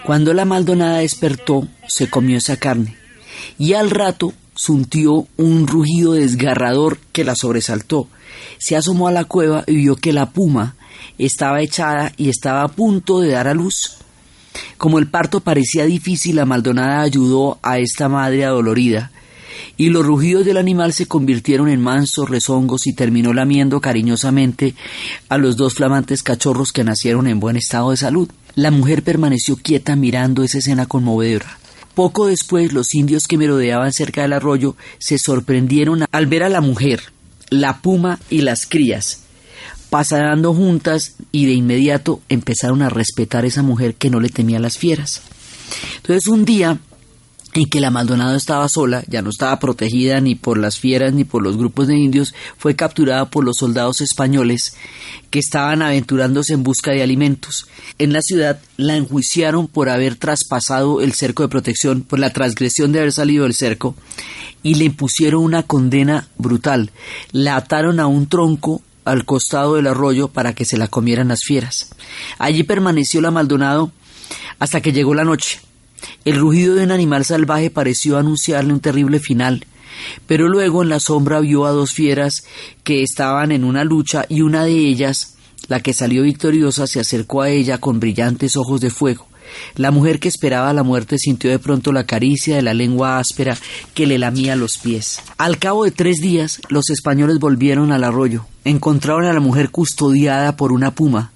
[0.04, 2.98] Cuando la Maldonada despertó, se comió esa carne
[3.58, 8.08] y al rato sintió un rugido desgarrador que la sobresaltó.
[8.58, 10.76] Se asomó a la cueva y vio que la puma
[11.18, 13.98] estaba echada y estaba a punto de dar a luz.
[14.78, 19.12] Como el parto parecía difícil, la Maldonada ayudó a esta madre adolorida,
[19.78, 24.76] y los rugidos del animal se convirtieron en mansos rezongos y terminó lamiendo cariñosamente
[25.30, 28.30] a los dos flamantes cachorros que nacieron en buen estado de salud.
[28.56, 31.60] La mujer permaneció quieta mirando esa escena conmovedora.
[31.95, 36.62] Poco después los indios que merodeaban cerca del arroyo se sorprendieron al ver a la
[36.62, 37.02] mujer,
[37.49, 39.22] la puma y las crías
[39.91, 44.56] pasando juntas y de inmediato empezaron a respetar a esa mujer que no le temía
[44.56, 45.22] a las fieras.
[45.97, 46.80] Entonces un día
[47.54, 51.24] en que la Maldonado estaba sola, ya no estaba protegida ni por las fieras ni
[51.24, 54.76] por los grupos de indios, fue capturada por los soldados españoles
[55.30, 57.68] que estaban aventurándose en busca de alimentos.
[57.97, 62.91] En la ciudad la enjuiciaron por haber traspasado el cerco de protección, por la transgresión
[62.91, 63.95] de haber salido del cerco,
[64.64, 66.91] y le impusieron una condena brutal.
[67.32, 71.41] La ataron a un tronco al costado del arroyo para que se la comieran las
[71.43, 71.89] fieras.
[72.38, 73.91] Allí permaneció la Maldonado
[74.60, 75.60] hasta que llegó la noche.
[76.26, 79.66] El rugido de un animal salvaje pareció anunciarle un terrible final,
[80.28, 82.43] pero luego en la sombra vio a dos fieras
[82.84, 85.36] que estaban en una lucha y una de ellas,
[85.68, 89.28] la que salió victoriosa, se acercó a ella con brillantes ojos de fuego.
[89.76, 93.58] La mujer que esperaba la muerte sintió de pronto la caricia de la lengua áspera
[93.93, 95.20] que le lamía los pies.
[95.38, 98.45] Al cabo de tres días, los españoles volvieron al arroyo.
[98.64, 101.32] Encontraron a la mujer custodiada por una puma,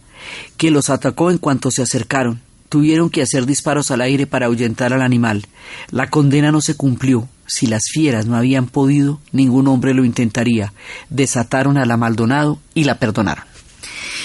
[0.55, 2.44] que los atacó en cuanto se acercaron
[2.75, 5.47] tuvieron que hacer disparos al aire para ahuyentar al animal.
[5.91, 7.29] La condena no se cumplió.
[7.47, 10.73] Si las fieras no habían podido, ningún hombre lo intentaría.
[11.09, 13.45] Desataron a la Maldonado y la perdonaron.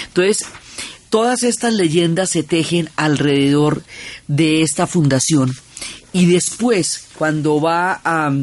[0.07, 0.45] Entonces,
[1.09, 3.83] todas estas leyendas se tejen alrededor
[4.27, 5.55] de esta fundación
[6.11, 8.33] y después, cuando va a,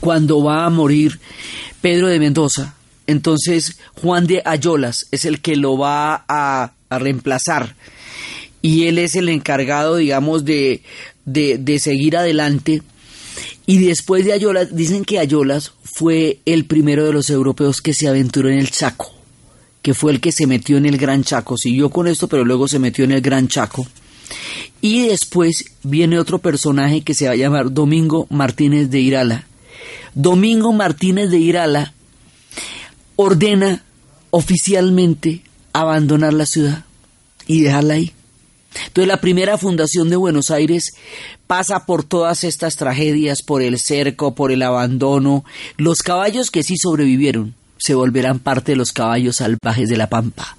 [0.00, 1.20] cuando va a morir
[1.80, 2.74] Pedro de Mendoza,
[3.06, 7.76] entonces Juan de Ayolas es el que lo va a reemplazar
[8.66, 10.82] y él es el encargado, digamos, de,
[11.24, 12.82] de, seguir adelante.
[13.64, 18.08] Y después de Ayolas, dicen que Ayolas fue el primero de los europeos que se
[18.08, 19.12] aventuró en el Chaco,
[19.82, 21.56] que fue el que se metió en el Gran Chaco.
[21.56, 23.86] Siguió con esto, pero luego se metió en el Gran Chaco.
[24.80, 29.46] Y después viene otro personaje que se va a llamar Domingo Martínez de Irala.
[30.12, 31.94] Domingo Martínez de Irala
[33.14, 33.84] ordena
[34.30, 35.42] oficialmente
[35.72, 36.84] abandonar la ciudad
[37.46, 38.15] y dejarla ahí.
[38.86, 40.94] Entonces la primera fundación de Buenos Aires
[41.46, 45.44] pasa por todas estas tragedias, por el cerco, por el abandono.
[45.76, 50.56] Los caballos que sí sobrevivieron se volverán parte de los caballos salvajes de la pampa.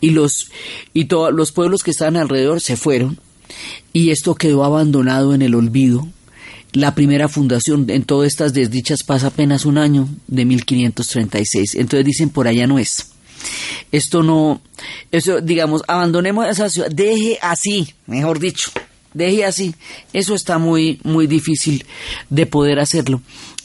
[0.00, 0.50] Y los,
[0.92, 3.18] y todos los pueblos que estaban alrededor se fueron
[3.92, 6.08] y esto quedó abandonado en el olvido.
[6.72, 11.74] La primera fundación en todas estas desdichas pasa apenas un año de 1536.
[11.74, 13.08] Entonces dicen por allá no es.
[13.92, 14.60] Esto no,
[15.10, 18.70] eso, digamos, abandonemos esa ciudad, deje así, mejor dicho,
[19.14, 19.74] deje así.
[20.12, 21.84] Eso está muy, muy difícil
[22.28, 23.20] de poder hacerlo.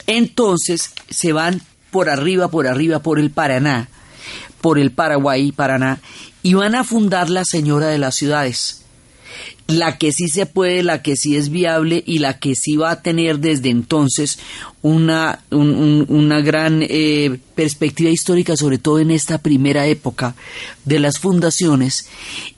[0.07, 1.61] Entonces se van
[1.91, 3.89] por arriba, por arriba, por el Paraná,
[4.61, 5.99] por el Paraguay, Paraná,
[6.43, 8.84] y van a fundar la Señora de las Ciudades
[9.67, 12.91] la que sí se puede, la que sí es viable y la que sí va
[12.91, 14.39] a tener desde entonces
[14.81, 20.35] una, una gran eh, perspectiva histórica, sobre todo en esta primera época
[20.83, 22.07] de las fundaciones,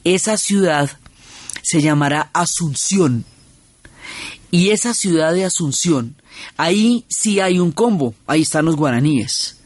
[0.04, 0.90] esa ciudad
[1.62, 3.26] se llamará Asunción.
[4.50, 6.16] Y esa ciudad de Asunción,
[6.56, 9.57] ahí sí hay un combo, ahí están los guaraníes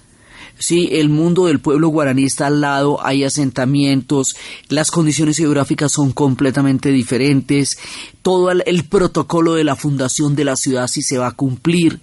[0.62, 4.36] Sí, el mundo del pueblo guaraní está al lado, hay asentamientos,
[4.70, 7.80] las condiciones geográficas son completamente diferentes,
[8.22, 12.00] todo el, protocolo de la fundación de la ciudad sí se va a cumplir.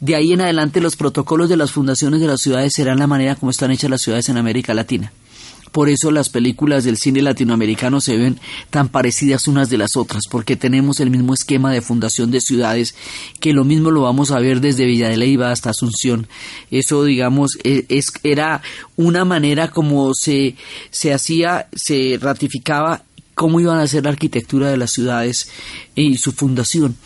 [0.00, 3.34] De ahí en adelante los protocolos de las fundaciones de las ciudades serán la manera
[3.34, 5.10] como están hechas las ciudades en América Latina.
[5.72, 10.24] Por eso las películas del cine latinoamericano se ven tan parecidas unas de las otras,
[10.30, 12.94] porque tenemos el mismo esquema de fundación de ciudades,
[13.40, 15.10] que lo mismo lo vamos a ver desde Villa
[15.50, 16.28] hasta Asunción.
[16.70, 18.60] Eso, digamos, e, es, era
[18.96, 20.56] una manera como se,
[20.90, 23.04] se hacía, se ratificaba
[23.34, 25.48] cómo iban a ser la arquitectura de las ciudades
[25.94, 26.96] y su fundación.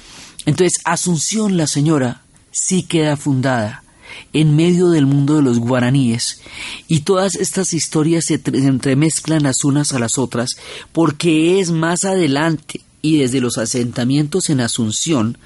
[0.44, 3.84] Entonces, Asunción, la señora, sí queda fundada
[4.32, 6.40] en medio del mundo de los guaraníes
[6.88, 10.50] y todas estas historias se entremezclan las unas a las otras
[10.92, 15.38] porque es más adelante y desde los asentamientos en Asunción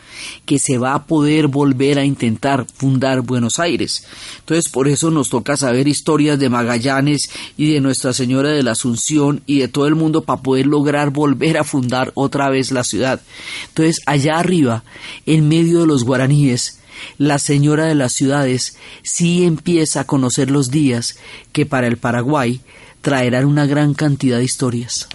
[0.47, 4.07] que se va a poder volver a intentar fundar Buenos Aires.
[4.39, 8.73] Entonces por eso nos toca saber historias de Magallanes y de Nuestra Señora de la
[8.73, 12.83] Asunción y de todo el mundo para poder lograr volver a fundar otra vez la
[12.83, 13.21] ciudad.
[13.69, 14.83] Entonces allá arriba,
[15.27, 16.80] en medio de los guaraníes,
[17.19, 21.17] la señora de las ciudades sí empieza a conocer los días
[21.53, 22.61] que para el Paraguay
[23.03, 25.09] traerán una gran cantidad de historias.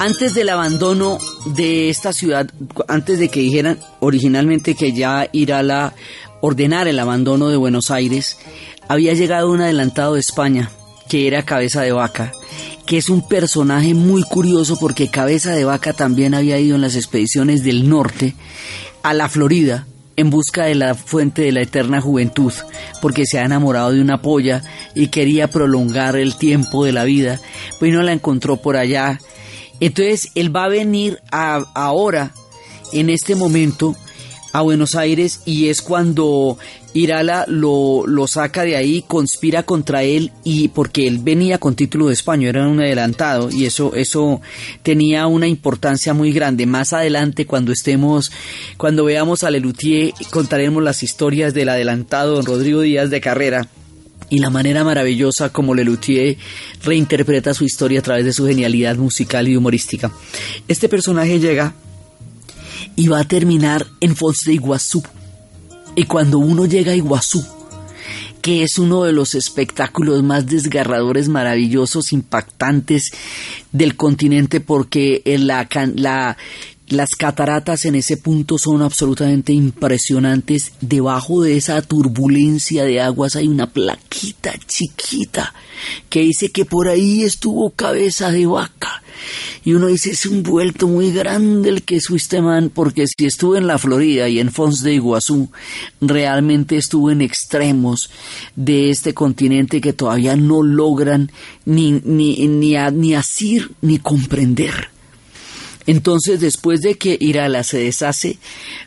[0.00, 2.48] Antes del abandono de esta ciudad,
[2.88, 5.94] antes de que dijeran originalmente que ya Irala
[6.40, 8.36] ordenar el abandono de Buenos Aires,
[8.88, 10.70] había llegado un adelantado de España,
[11.08, 12.32] que era Cabeza de Vaca,
[12.86, 16.96] que es un personaje muy curioso porque Cabeza de Vaca también había ido en las
[16.96, 18.34] expediciones del norte
[19.02, 19.86] a la Florida
[20.16, 22.52] en busca de la fuente de la eterna juventud,
[23.00, 24.62] porque se ha enamorado de una polla
[24.94, 27.40] y quería prolongar el tiempo de la vida,
[27.78, 29.18] pues no la encontró por allá.
[29.84, 32.32] Entonces él va a venir a, ahora,
[32.94, 33.94] en este momento,
[34.54, 36.56] a Buenos Aires y es cuando
[36.94, 42.06] Irala lo, lo saca de ahí, conspira contra él y porque él venía con título
[42.06, 44.40] de España, era un adelantado y eso, eso
[44.82, 46.64] tenía una importancia muy grande.
[46.64, 48.32] Más adelante cuando estemos,
[48.78, 53.68] cuando veamos a Lelutier, contaremos las historias del adelantado don Rodrigo Díaz de Carrera
[54.30, 56.36] y la manera maravillosa como Lelutier
[56.82, 60.10] reinterpreta su historia a través de su genialidad musical y humorística.
[60.68, 61.74] Este personaje llega
[62.96, 65.02] y va a terminar en Foz de Iguazú.
[65.96, 67.44] Y cuando uno llega a Iguazú,
[68.44, 73.10] que es uno de los espectáculos más desgarradores, maravillosos, impactantes
[73.72, 76.36] del continente, porque la, la,
[76.88, 80.72] las cataratas en ese punto son absolutamente impresionantes.
[80.80, 85.54] Debajo de esa turbulencia de aguas hay una plaquita chiquita
[86.10, 89.02] que dice que por ahí estuvo cabeza de vaca.
[89.64, 92.10] Y uno dice, es un vuelto muy grande el que es
[92.42, 95.50] man, porque si estuvo en la Florida y en Fons de Iguazú,
[96.02, 98.10] realmente estuvo en extremos
[98.56, 101.32] de este continente que todavía no logran
[101.64, 104.93] ni, ni, ni, ni asir ni comprender.
[105.86, 108.38] Entonces, después de que Irala se deshace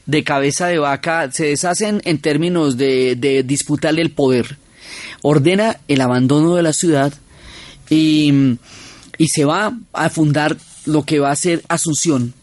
[0.06, 4.58] de cabeza de vaca, se deshacen en términos de, disputarle el poder,
[5.22, 7.14] ordena el abandono de la ciudad
[7.90, 8.58] y,
[9.18, 12.34] y se va a fundar lo que va a ser Asunción.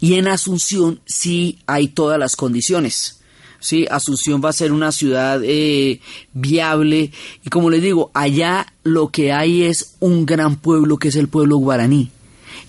[0.00, 3.20] Y en Asunción sí hay todas las condiciones.
[3.58, 6.00] Sí, Asunción va a ser una ciudad eh,
[6.32, 7.12] viable
[7.44, 11.28] y como les digo, allá lo que hay es un gran pueblo que es el
[11.28, 12.10] pueblo guaraní.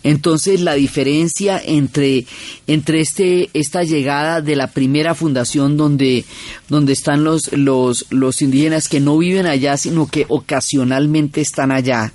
[0.03, 2.25] Entonces la diferencia entre,
[2.65, 6.25] entre este, esta llegada de la primera fundación donde,
[6.69, 12.13] donde están los, los, los indígenas que no viven allá, sino que ocasionalmente están allá,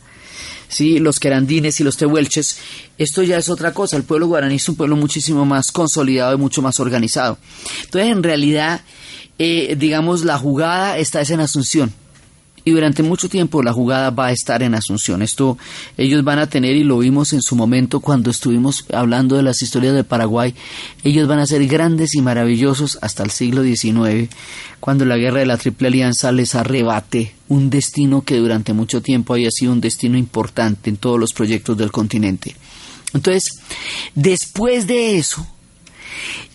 [0.69, 0.99] ¿sí?
[0.99, 2.59] los querandines y los tehuelches,
[2.99, 3.97] esto ya es otra cosa.
[3.97, 7.39] El pueblo guaraní es un pueblo muchísimo más consolidado y mucho más organizado.
[7.85, 8.81] Entonces, en realidad,
[9.39, 11.93] eh, digamos, la jugada está en Asunción
[12.67, 15.23] y durante mucho tiempo la jugada va a estar en Asunción.
[15.23, 15.57] Esto
[15.97, 19.63] ellos van a tener y lo vimos en su momento cuando estuvimos hablando de las
[19.63, 20.53] historias de Paraguay.
[21.05, 24.29] Ellos van a ser grandes y maravillosos hasta el siglo XIX,
[24.81, 29.35] cuando la guerra de la Triple Alianza les arrebate un destino que durante mucho tiempo
[29.35, 32.57] había sido un destino importante en todos los proyectos del continente.
[33.15, 33.45] Entonces,
[34.17, 35.47] después de eso,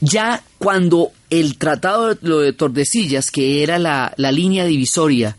[0.01, 5.37] ya cuando el tratado de Tordesillas, que era la línea divisoria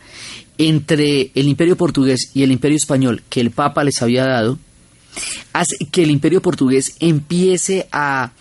[0.58, 4.58] entre el imperio portugués y el imperio español que el Papa les había dado,
[5.52, 8.32] hace que el imperio portugués empiece a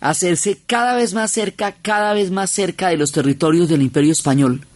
[0.00, 4.66] hacerse cada vez más cerca, cada vez más cerca de los territorios del imperio español.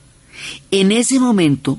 [0.70, 1.78] En ese momento,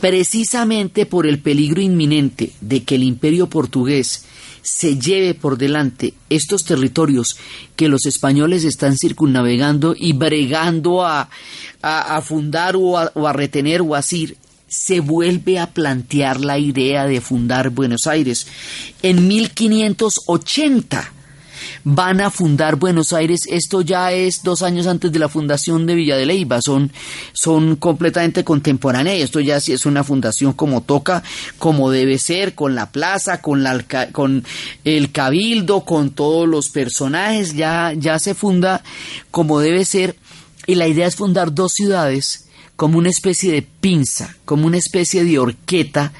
[0.00, 4.24] precisamente por el peligro inminente de que el imperio portugués
[4.62, 7.36] se lleve por delante estos territorios
[7.76, 11.28] que los españoles están circunnavegando y bregando a,
[11.82, 14.36] a, fundar o a, o a retener o a asir,
[14.68, 18.46] se vuelve a plantear la idea de fundar Buenos Aires.
[19.02, 21.12] En 1580
[21.84, 23.42] van a fundar Buenos Aires.
[23.48, 26.60] Esto ya es dos años antes de la fundación de Villa de Leyva.
[26.60, 26.90] Son,
[27.32, 29.20] son completamente contemporáneas.
[29.20, 31.22] Esto ya sí es una fundación como toca,
[31.58, 34.44] como debe ser, con la plaza, con, la, con
[34.84, 37.54] el cabildo, con todos los personajes.
[37.54, 38.82] Ya, ya se funda
[39.30, 40.16] como debe ser.
[40.66, 45.22] Y la idea es fundar dos ciudades como una especie de pinza, como una especie
[45.22, 46.12] de horqueta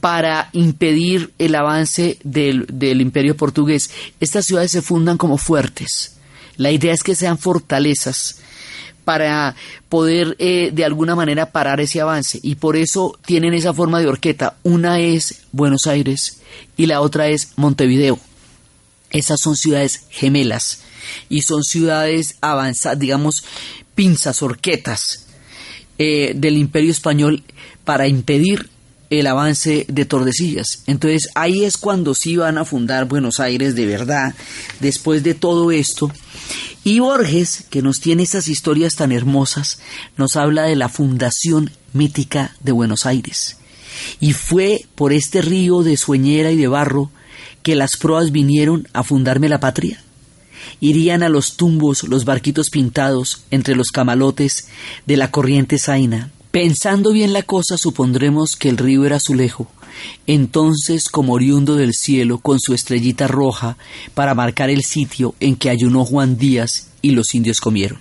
[0.00, 2.66] para impedir el avance del,
[3.00, 3.90] imperio portugués.
[4.20, 6.16] Estas ciudades se fundan como fuertes.
[6.56, 8.38] La idea es que sean fortalezas
[9.04, 9.54] para
[9.88, 14.08] poder eh, de alguna manera parar ese avance y por eso tienen esa forma de
[14.08, 14.56] horqueta.
[14.62, 16.40] Una es Buenos Aires
[16.76, 18.18] y la otra es Montevideo.
[19.10, 20.82] Esas son ciudades gemelas
[21.28, 23.44] y son ciudades avanzadas, digamos,
[23.94, 25.26] pinzas, horquetas
[25.98, 27.44] eh, del imperio español
[27.84, 28.68] para impedir
[29.10, 30.82] el avance de Tordesillas.
[30.86, 34.34] Entonces ahí es cuando sí van a fundar Buenos Aires de verdad,
[34.80, 36.10] después de todo esto.
[36.84, 39.80] Y Borges, que nos tiene esas historias tan hermosas,
[40.16, 43.56] nos habla de la fundación mítica de Buenos Aires.
[44.20, 47.10] Y fue por este río de sueñera y de barro
[47.66, 50.00] que las proas vinieron a fundarme la patria?
[50.78, 54.68] Irían a los tumbos los barquitos pintados entre los camalotes
[55.06, 56.30] de la corriente zaina.
[56.56, 59.66] Pensando bien la cosa, supondremos que el río era azulejo,
[60.26, 63.76] entonces como oriundo del cielo con su estrellita roja
[64.14, 67.98] para marcar el sitio en que ayunó Juan Díaz y los indios comieron.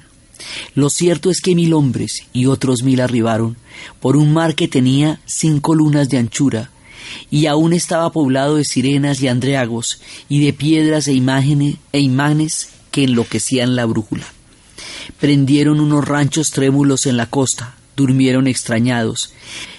[0.74, 3.58] Lo cierto es que mil hombres y otros mil arribaron
[4.00, 6.72] por un mar que tenía cinco lunas de anchura
[7.30, 10.00] y aún estaba poblado de sirenas y andreagos
[10.30, 14.24] y de piedras e, imágenes, e imanes que enloquecían la brújula.
[15.20, 19.34] Prendieron unos ranchos trémulos en la costa, durmieron extrañados.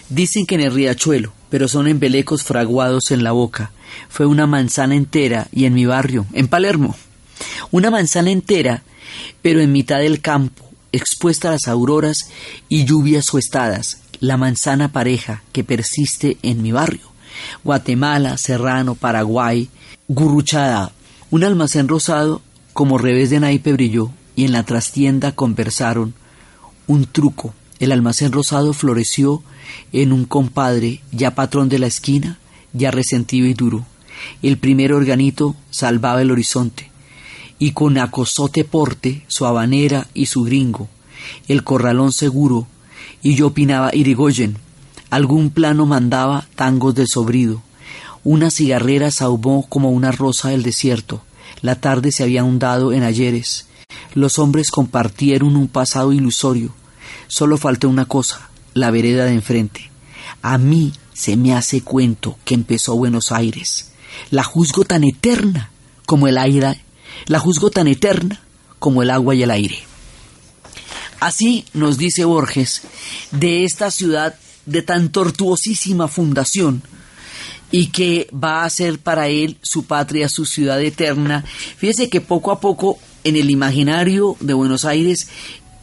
[0.08, 3.72] Dicen que en el riachuelo, pero son embelecos fraguados en la boca.
[4.08, 6.96] Fue una manzana entera y en mi barrio, en Palermo.
[7.70, 8.82] Una manzana entera,
[9.42, 12.30] pero en mitad del campo, expuesta a las auroras
[12.68, 17.12] y lluvias suestadas, la manzana pareja que persiste en mi barrio.
[17.64, 19.68] Guatemala, Serrano, Paraguay,
[20.08, 20.92] Gurruchada.
[21.30, 22.40] Un almacén rosado
[22.72, 26.14] como revés de naipe brilló y en la trastienda conversaron
[26.86, 27.54] un truco.
[27.78, 29.42] El almacén rosado floreció
[29.92, 32.38] en un compadre ya patrón de la esquina,
[32.72, 33.86] ya resentido y duro.
[34.42, 36.90] El primer organito salvaba el horizonte
[37.58, 40.88] y con acosote porte su habanera y su gringo,
[41.48, 42.66] el corralón seguro,
[43.22, 44.56] y yo opinaba Irigoyen,
[45.10, 47.62] algún plano mandaba tangos de sobrido,
[48.24, 51.22] una cigarrera saumó como una rosa del desierto,
[51.62, 53.66] la tarde se había hundado en ayeres,
[54.14, 56.74] los hombres compartieron un pasado ilusorio,
[57.28, 59.90] solo faltó una cosa, la vereda de enfrente.
[60.42, 63.92] A mí se me hace cuento que empezó Buenos Aires,
[64.30, 65.70] la juzgo tan eterna
[66.04, 66.80] como el aire
[67.26, 68.40] la juzgo tan eterna
[68.78, 69.78] como el agua y el aire.
[71.18, 72.82] Así nos dice Borges
[73.30, 74.34] de esta ciudad
[74.66, 76.82] de tan tortuosísima fundación
[77.70, 81.44] y que va a ser para él su patria, su ciudad eterna.
[81.78, 85.28] Fíjese que poco a poco en el imaginario de Buenos Aires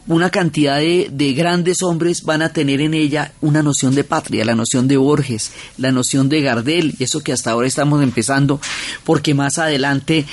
[0.06, 4.44] una cantidad de, de, grandes hombres van a tener en ella una noción de patria,
[4.44, 8.60] la noción de Borges, la noción de Gardel, y eso que hasta ahora estamos empezando,
[9.04, 10.26] porque más adelante,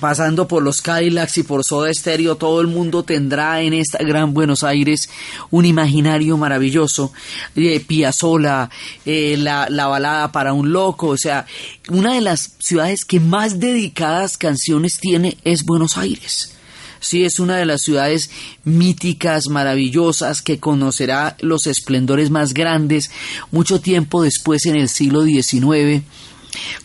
[0.00, 4.32] pasando por los Cadillacs y por Soda Stereo, todo el mundo tendrá en esta gran
[4.32, 5.10] Buenos Aires
[5.50, 7.12] un imaginario maravilloso,
[7.54, 8.70] de Piazzolla,
[9.04, 11.46] eh, la, la balada para un loco, o sea,
[11.90, 16.55] una de las ciudades que más dedicadas canciones tiene es Buenos Aires.
[17.00, 18.30] Sí, es una de las ciudades
[18.64, 23.10] míticas, maravillosas, que conocerá los esplendores más grandes
[23.50, 26.02] mucho tiempo después en el siglo XIX.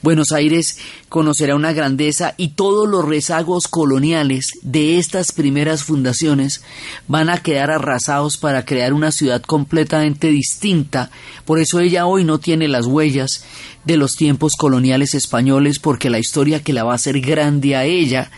[0.02, 0.78] Buenos Aires
[1.10, 6.62] conocerá una grandeza y todos los rezagos coloniales de estas primeras fundaciones
[7.08, 11.12] van a quedar arrasados para crear una ciudad completamente distinta.
[11.46, 13.46] Por eso ella hoy no tiene las huellas
[13.86, 17.84] de los tiempos coloniales españoles porque la historia que la va a hacer grande a
[17.86, 18.32] ella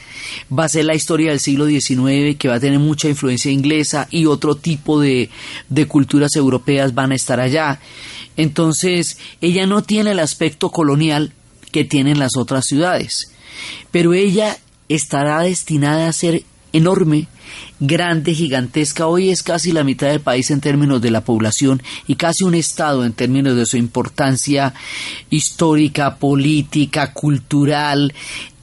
[0.52, 4.08] va a ser la historia del siglo XIX que va a tener mucha influencia inglesa
[4.12, 5.30] y otro tipo de,
[5.70, 7.80] de culturas europeas van a estar allá.
[8.38, 11.34] Entonces, ella no tiene el aspecto colonial
[11.72, 13.32] que tienen las otras ciudades,
[13.92, 14.58] pero ella
[14.90, 17.28] estará destinada a ser enorme
[17.80, 19.08] grande, gigantesca.
[19.08, 22.56] Hoy es casi la mitad del país en términos de la población y casi un
[22.56, 24.74] estado en términos de su importancia
[25.30, 28.14] histórica, política, cultural,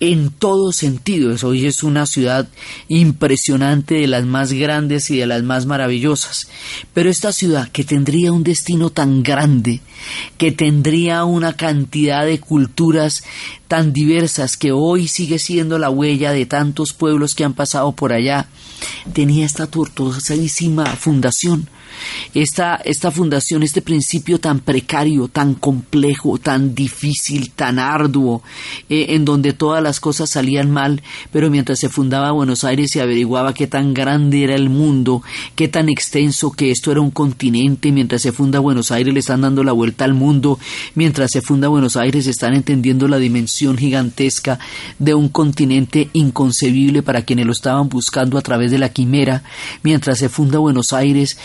[0.01, 1.37] en todo sentido.
[1.47, 2.49] Hoy es una ciudad
[2.89, 6.49] impresionante, de las más grandes y de las más maravillosas.
[6.95, 9.81] Pero esta ciudad que tendría un destino tan grande,
[10.39, 13.23] que tendría una cantidad de culturas
[13.69, 18.13] tan diversas, que hoy sigue siendo la huella de tantos pueblos que han pasado por
[18.13, 18.49] allá,
[19.13, 21.69] tenía esta tortuosísima fundación
[22.35, 28.43] esta, esta fundación, este principio tan precario, tan complejo, tan difícil, tan arduo,
[28.89, 33.01] eh, en donde todas las cosas salían mal, pero mientras se fundaba Buenos Aires se
[33.01, 35.23] averiguaba qué tan grande era el mundo,
[35.55, 39.43] qué tan extenso que esto era un continente, mientras se funda Buenos Aires le están
[39.43, 40.59] dando la vuelta al mundo,
[40.95, 44.59] mientras se funda Buenos Aires están entendiendo la dimensión gigantesca
[44.99, 49.43] de un continente inconcebible para quienes lo estaban buscando a través de la quimera,
[49.83, 51.39] mientras se funda Buenos Aires,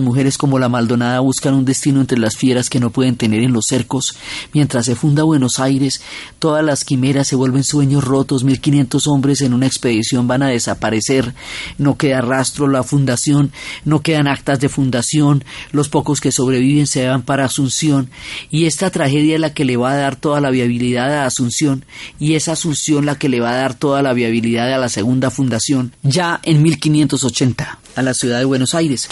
[0.00, 3.52] mujeres como la Maldonada buscan un destino entre las fieras que no pueden tener en
[3.52, 4.16] los cercos.
[4.52, 6.02] Mientras se funda Buenos Aires,
[6.38, 8.44] todas las quimeras se vuelven sueños rotos.
[8.44, 11.34] 1500 hombres en una expedición van a desaparecer.
[11.78, 13.52] No queda rastro la fundación,
[13.84, 15.44] no quedan actas de fundación.
[15.72, 18.10] Los pocos que sobreviven se van para Asunción.
[18.50, 21.84] Y esta tragedia es la que le va a dar toda la viabilidad a Asunción.
[22.18, 25.30] Y es Asunción la que le va a dar toda la viabilidad a la segunda
[25.30, 29.08] fundación, ya en 1580, a la ciudad de Buenos Aires.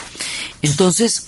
[0.63, 1.27] Entonces,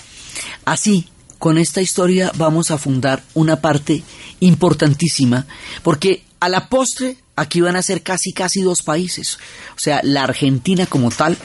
[0.64, 4.03] así, con esta historia vamos a fundar una parte
[4.40, 5.46] importantísima,
[5.82, 9.38] porque A la postre, aquí van a ser casi casi dos países,
[9.76, 11.36] o sea, la Argentina como tal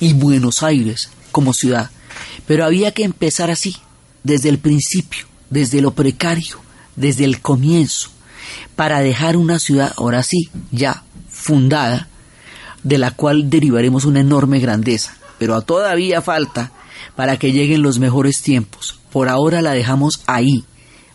[0.00, 1.90] y Buenos Aires como ciudad.
[2.44, 3.76] Pero había que empezar así,
[4.24, 6.60] desde el principio, desde lo precario,
[6.96, 8.10] desde el comienzo,
[8.74, 12.08] para dejar una ciudad, ahora sí, ya fundada,
[12.82, 15.16] de la cual derivaremos una enorme grandeza.
[15.42, 16.70] Pero todavía falta
[17.16, 19.00] para que lleguen los mejores tiempos.
[19.10, 20.62] Por ahora la dejamos ahí,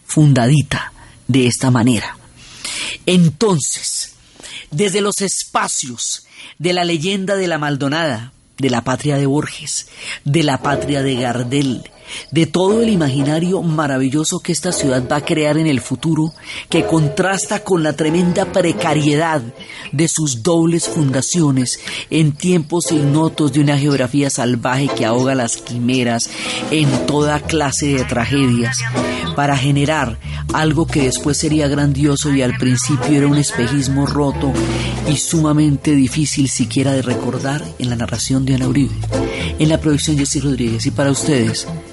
[0.04, 0.92] fundadita,
[1.30, 2.18] de esta manera.
[3.06, 4.16] Entonces,
[4.70, 6.26] desde los espacios
[6.60, 9.88] de la leyenda de la Maldonada, de la patria de Borges,
[10.26, 11.90] de la patria de Gardel,
[12.32, 16.34] de todo el imaginario maravilloso que esta ciudad va a crear en el futuro,
[16.70, 19.42] que contrasta con la tremenda precariedad
[19.92, 21.80] de sus dobles fundaciones
[22.10, 26.30] en tiempos ignotos de una geografía salvaje que ahoga las quimeras
[26.72, 28.78] en toda clase de tragedias,
[29.36, 30.20] para generar
[30.54, 34.52] algo que después sería grandioso y al principio era un espejismo roto
[35.10, 38.96] y sumamente difícil siquiera de recordar en la narración de Ana Uribe.
[39.60, 41.68] En la producción Jessy Rodríguez y para ustedes,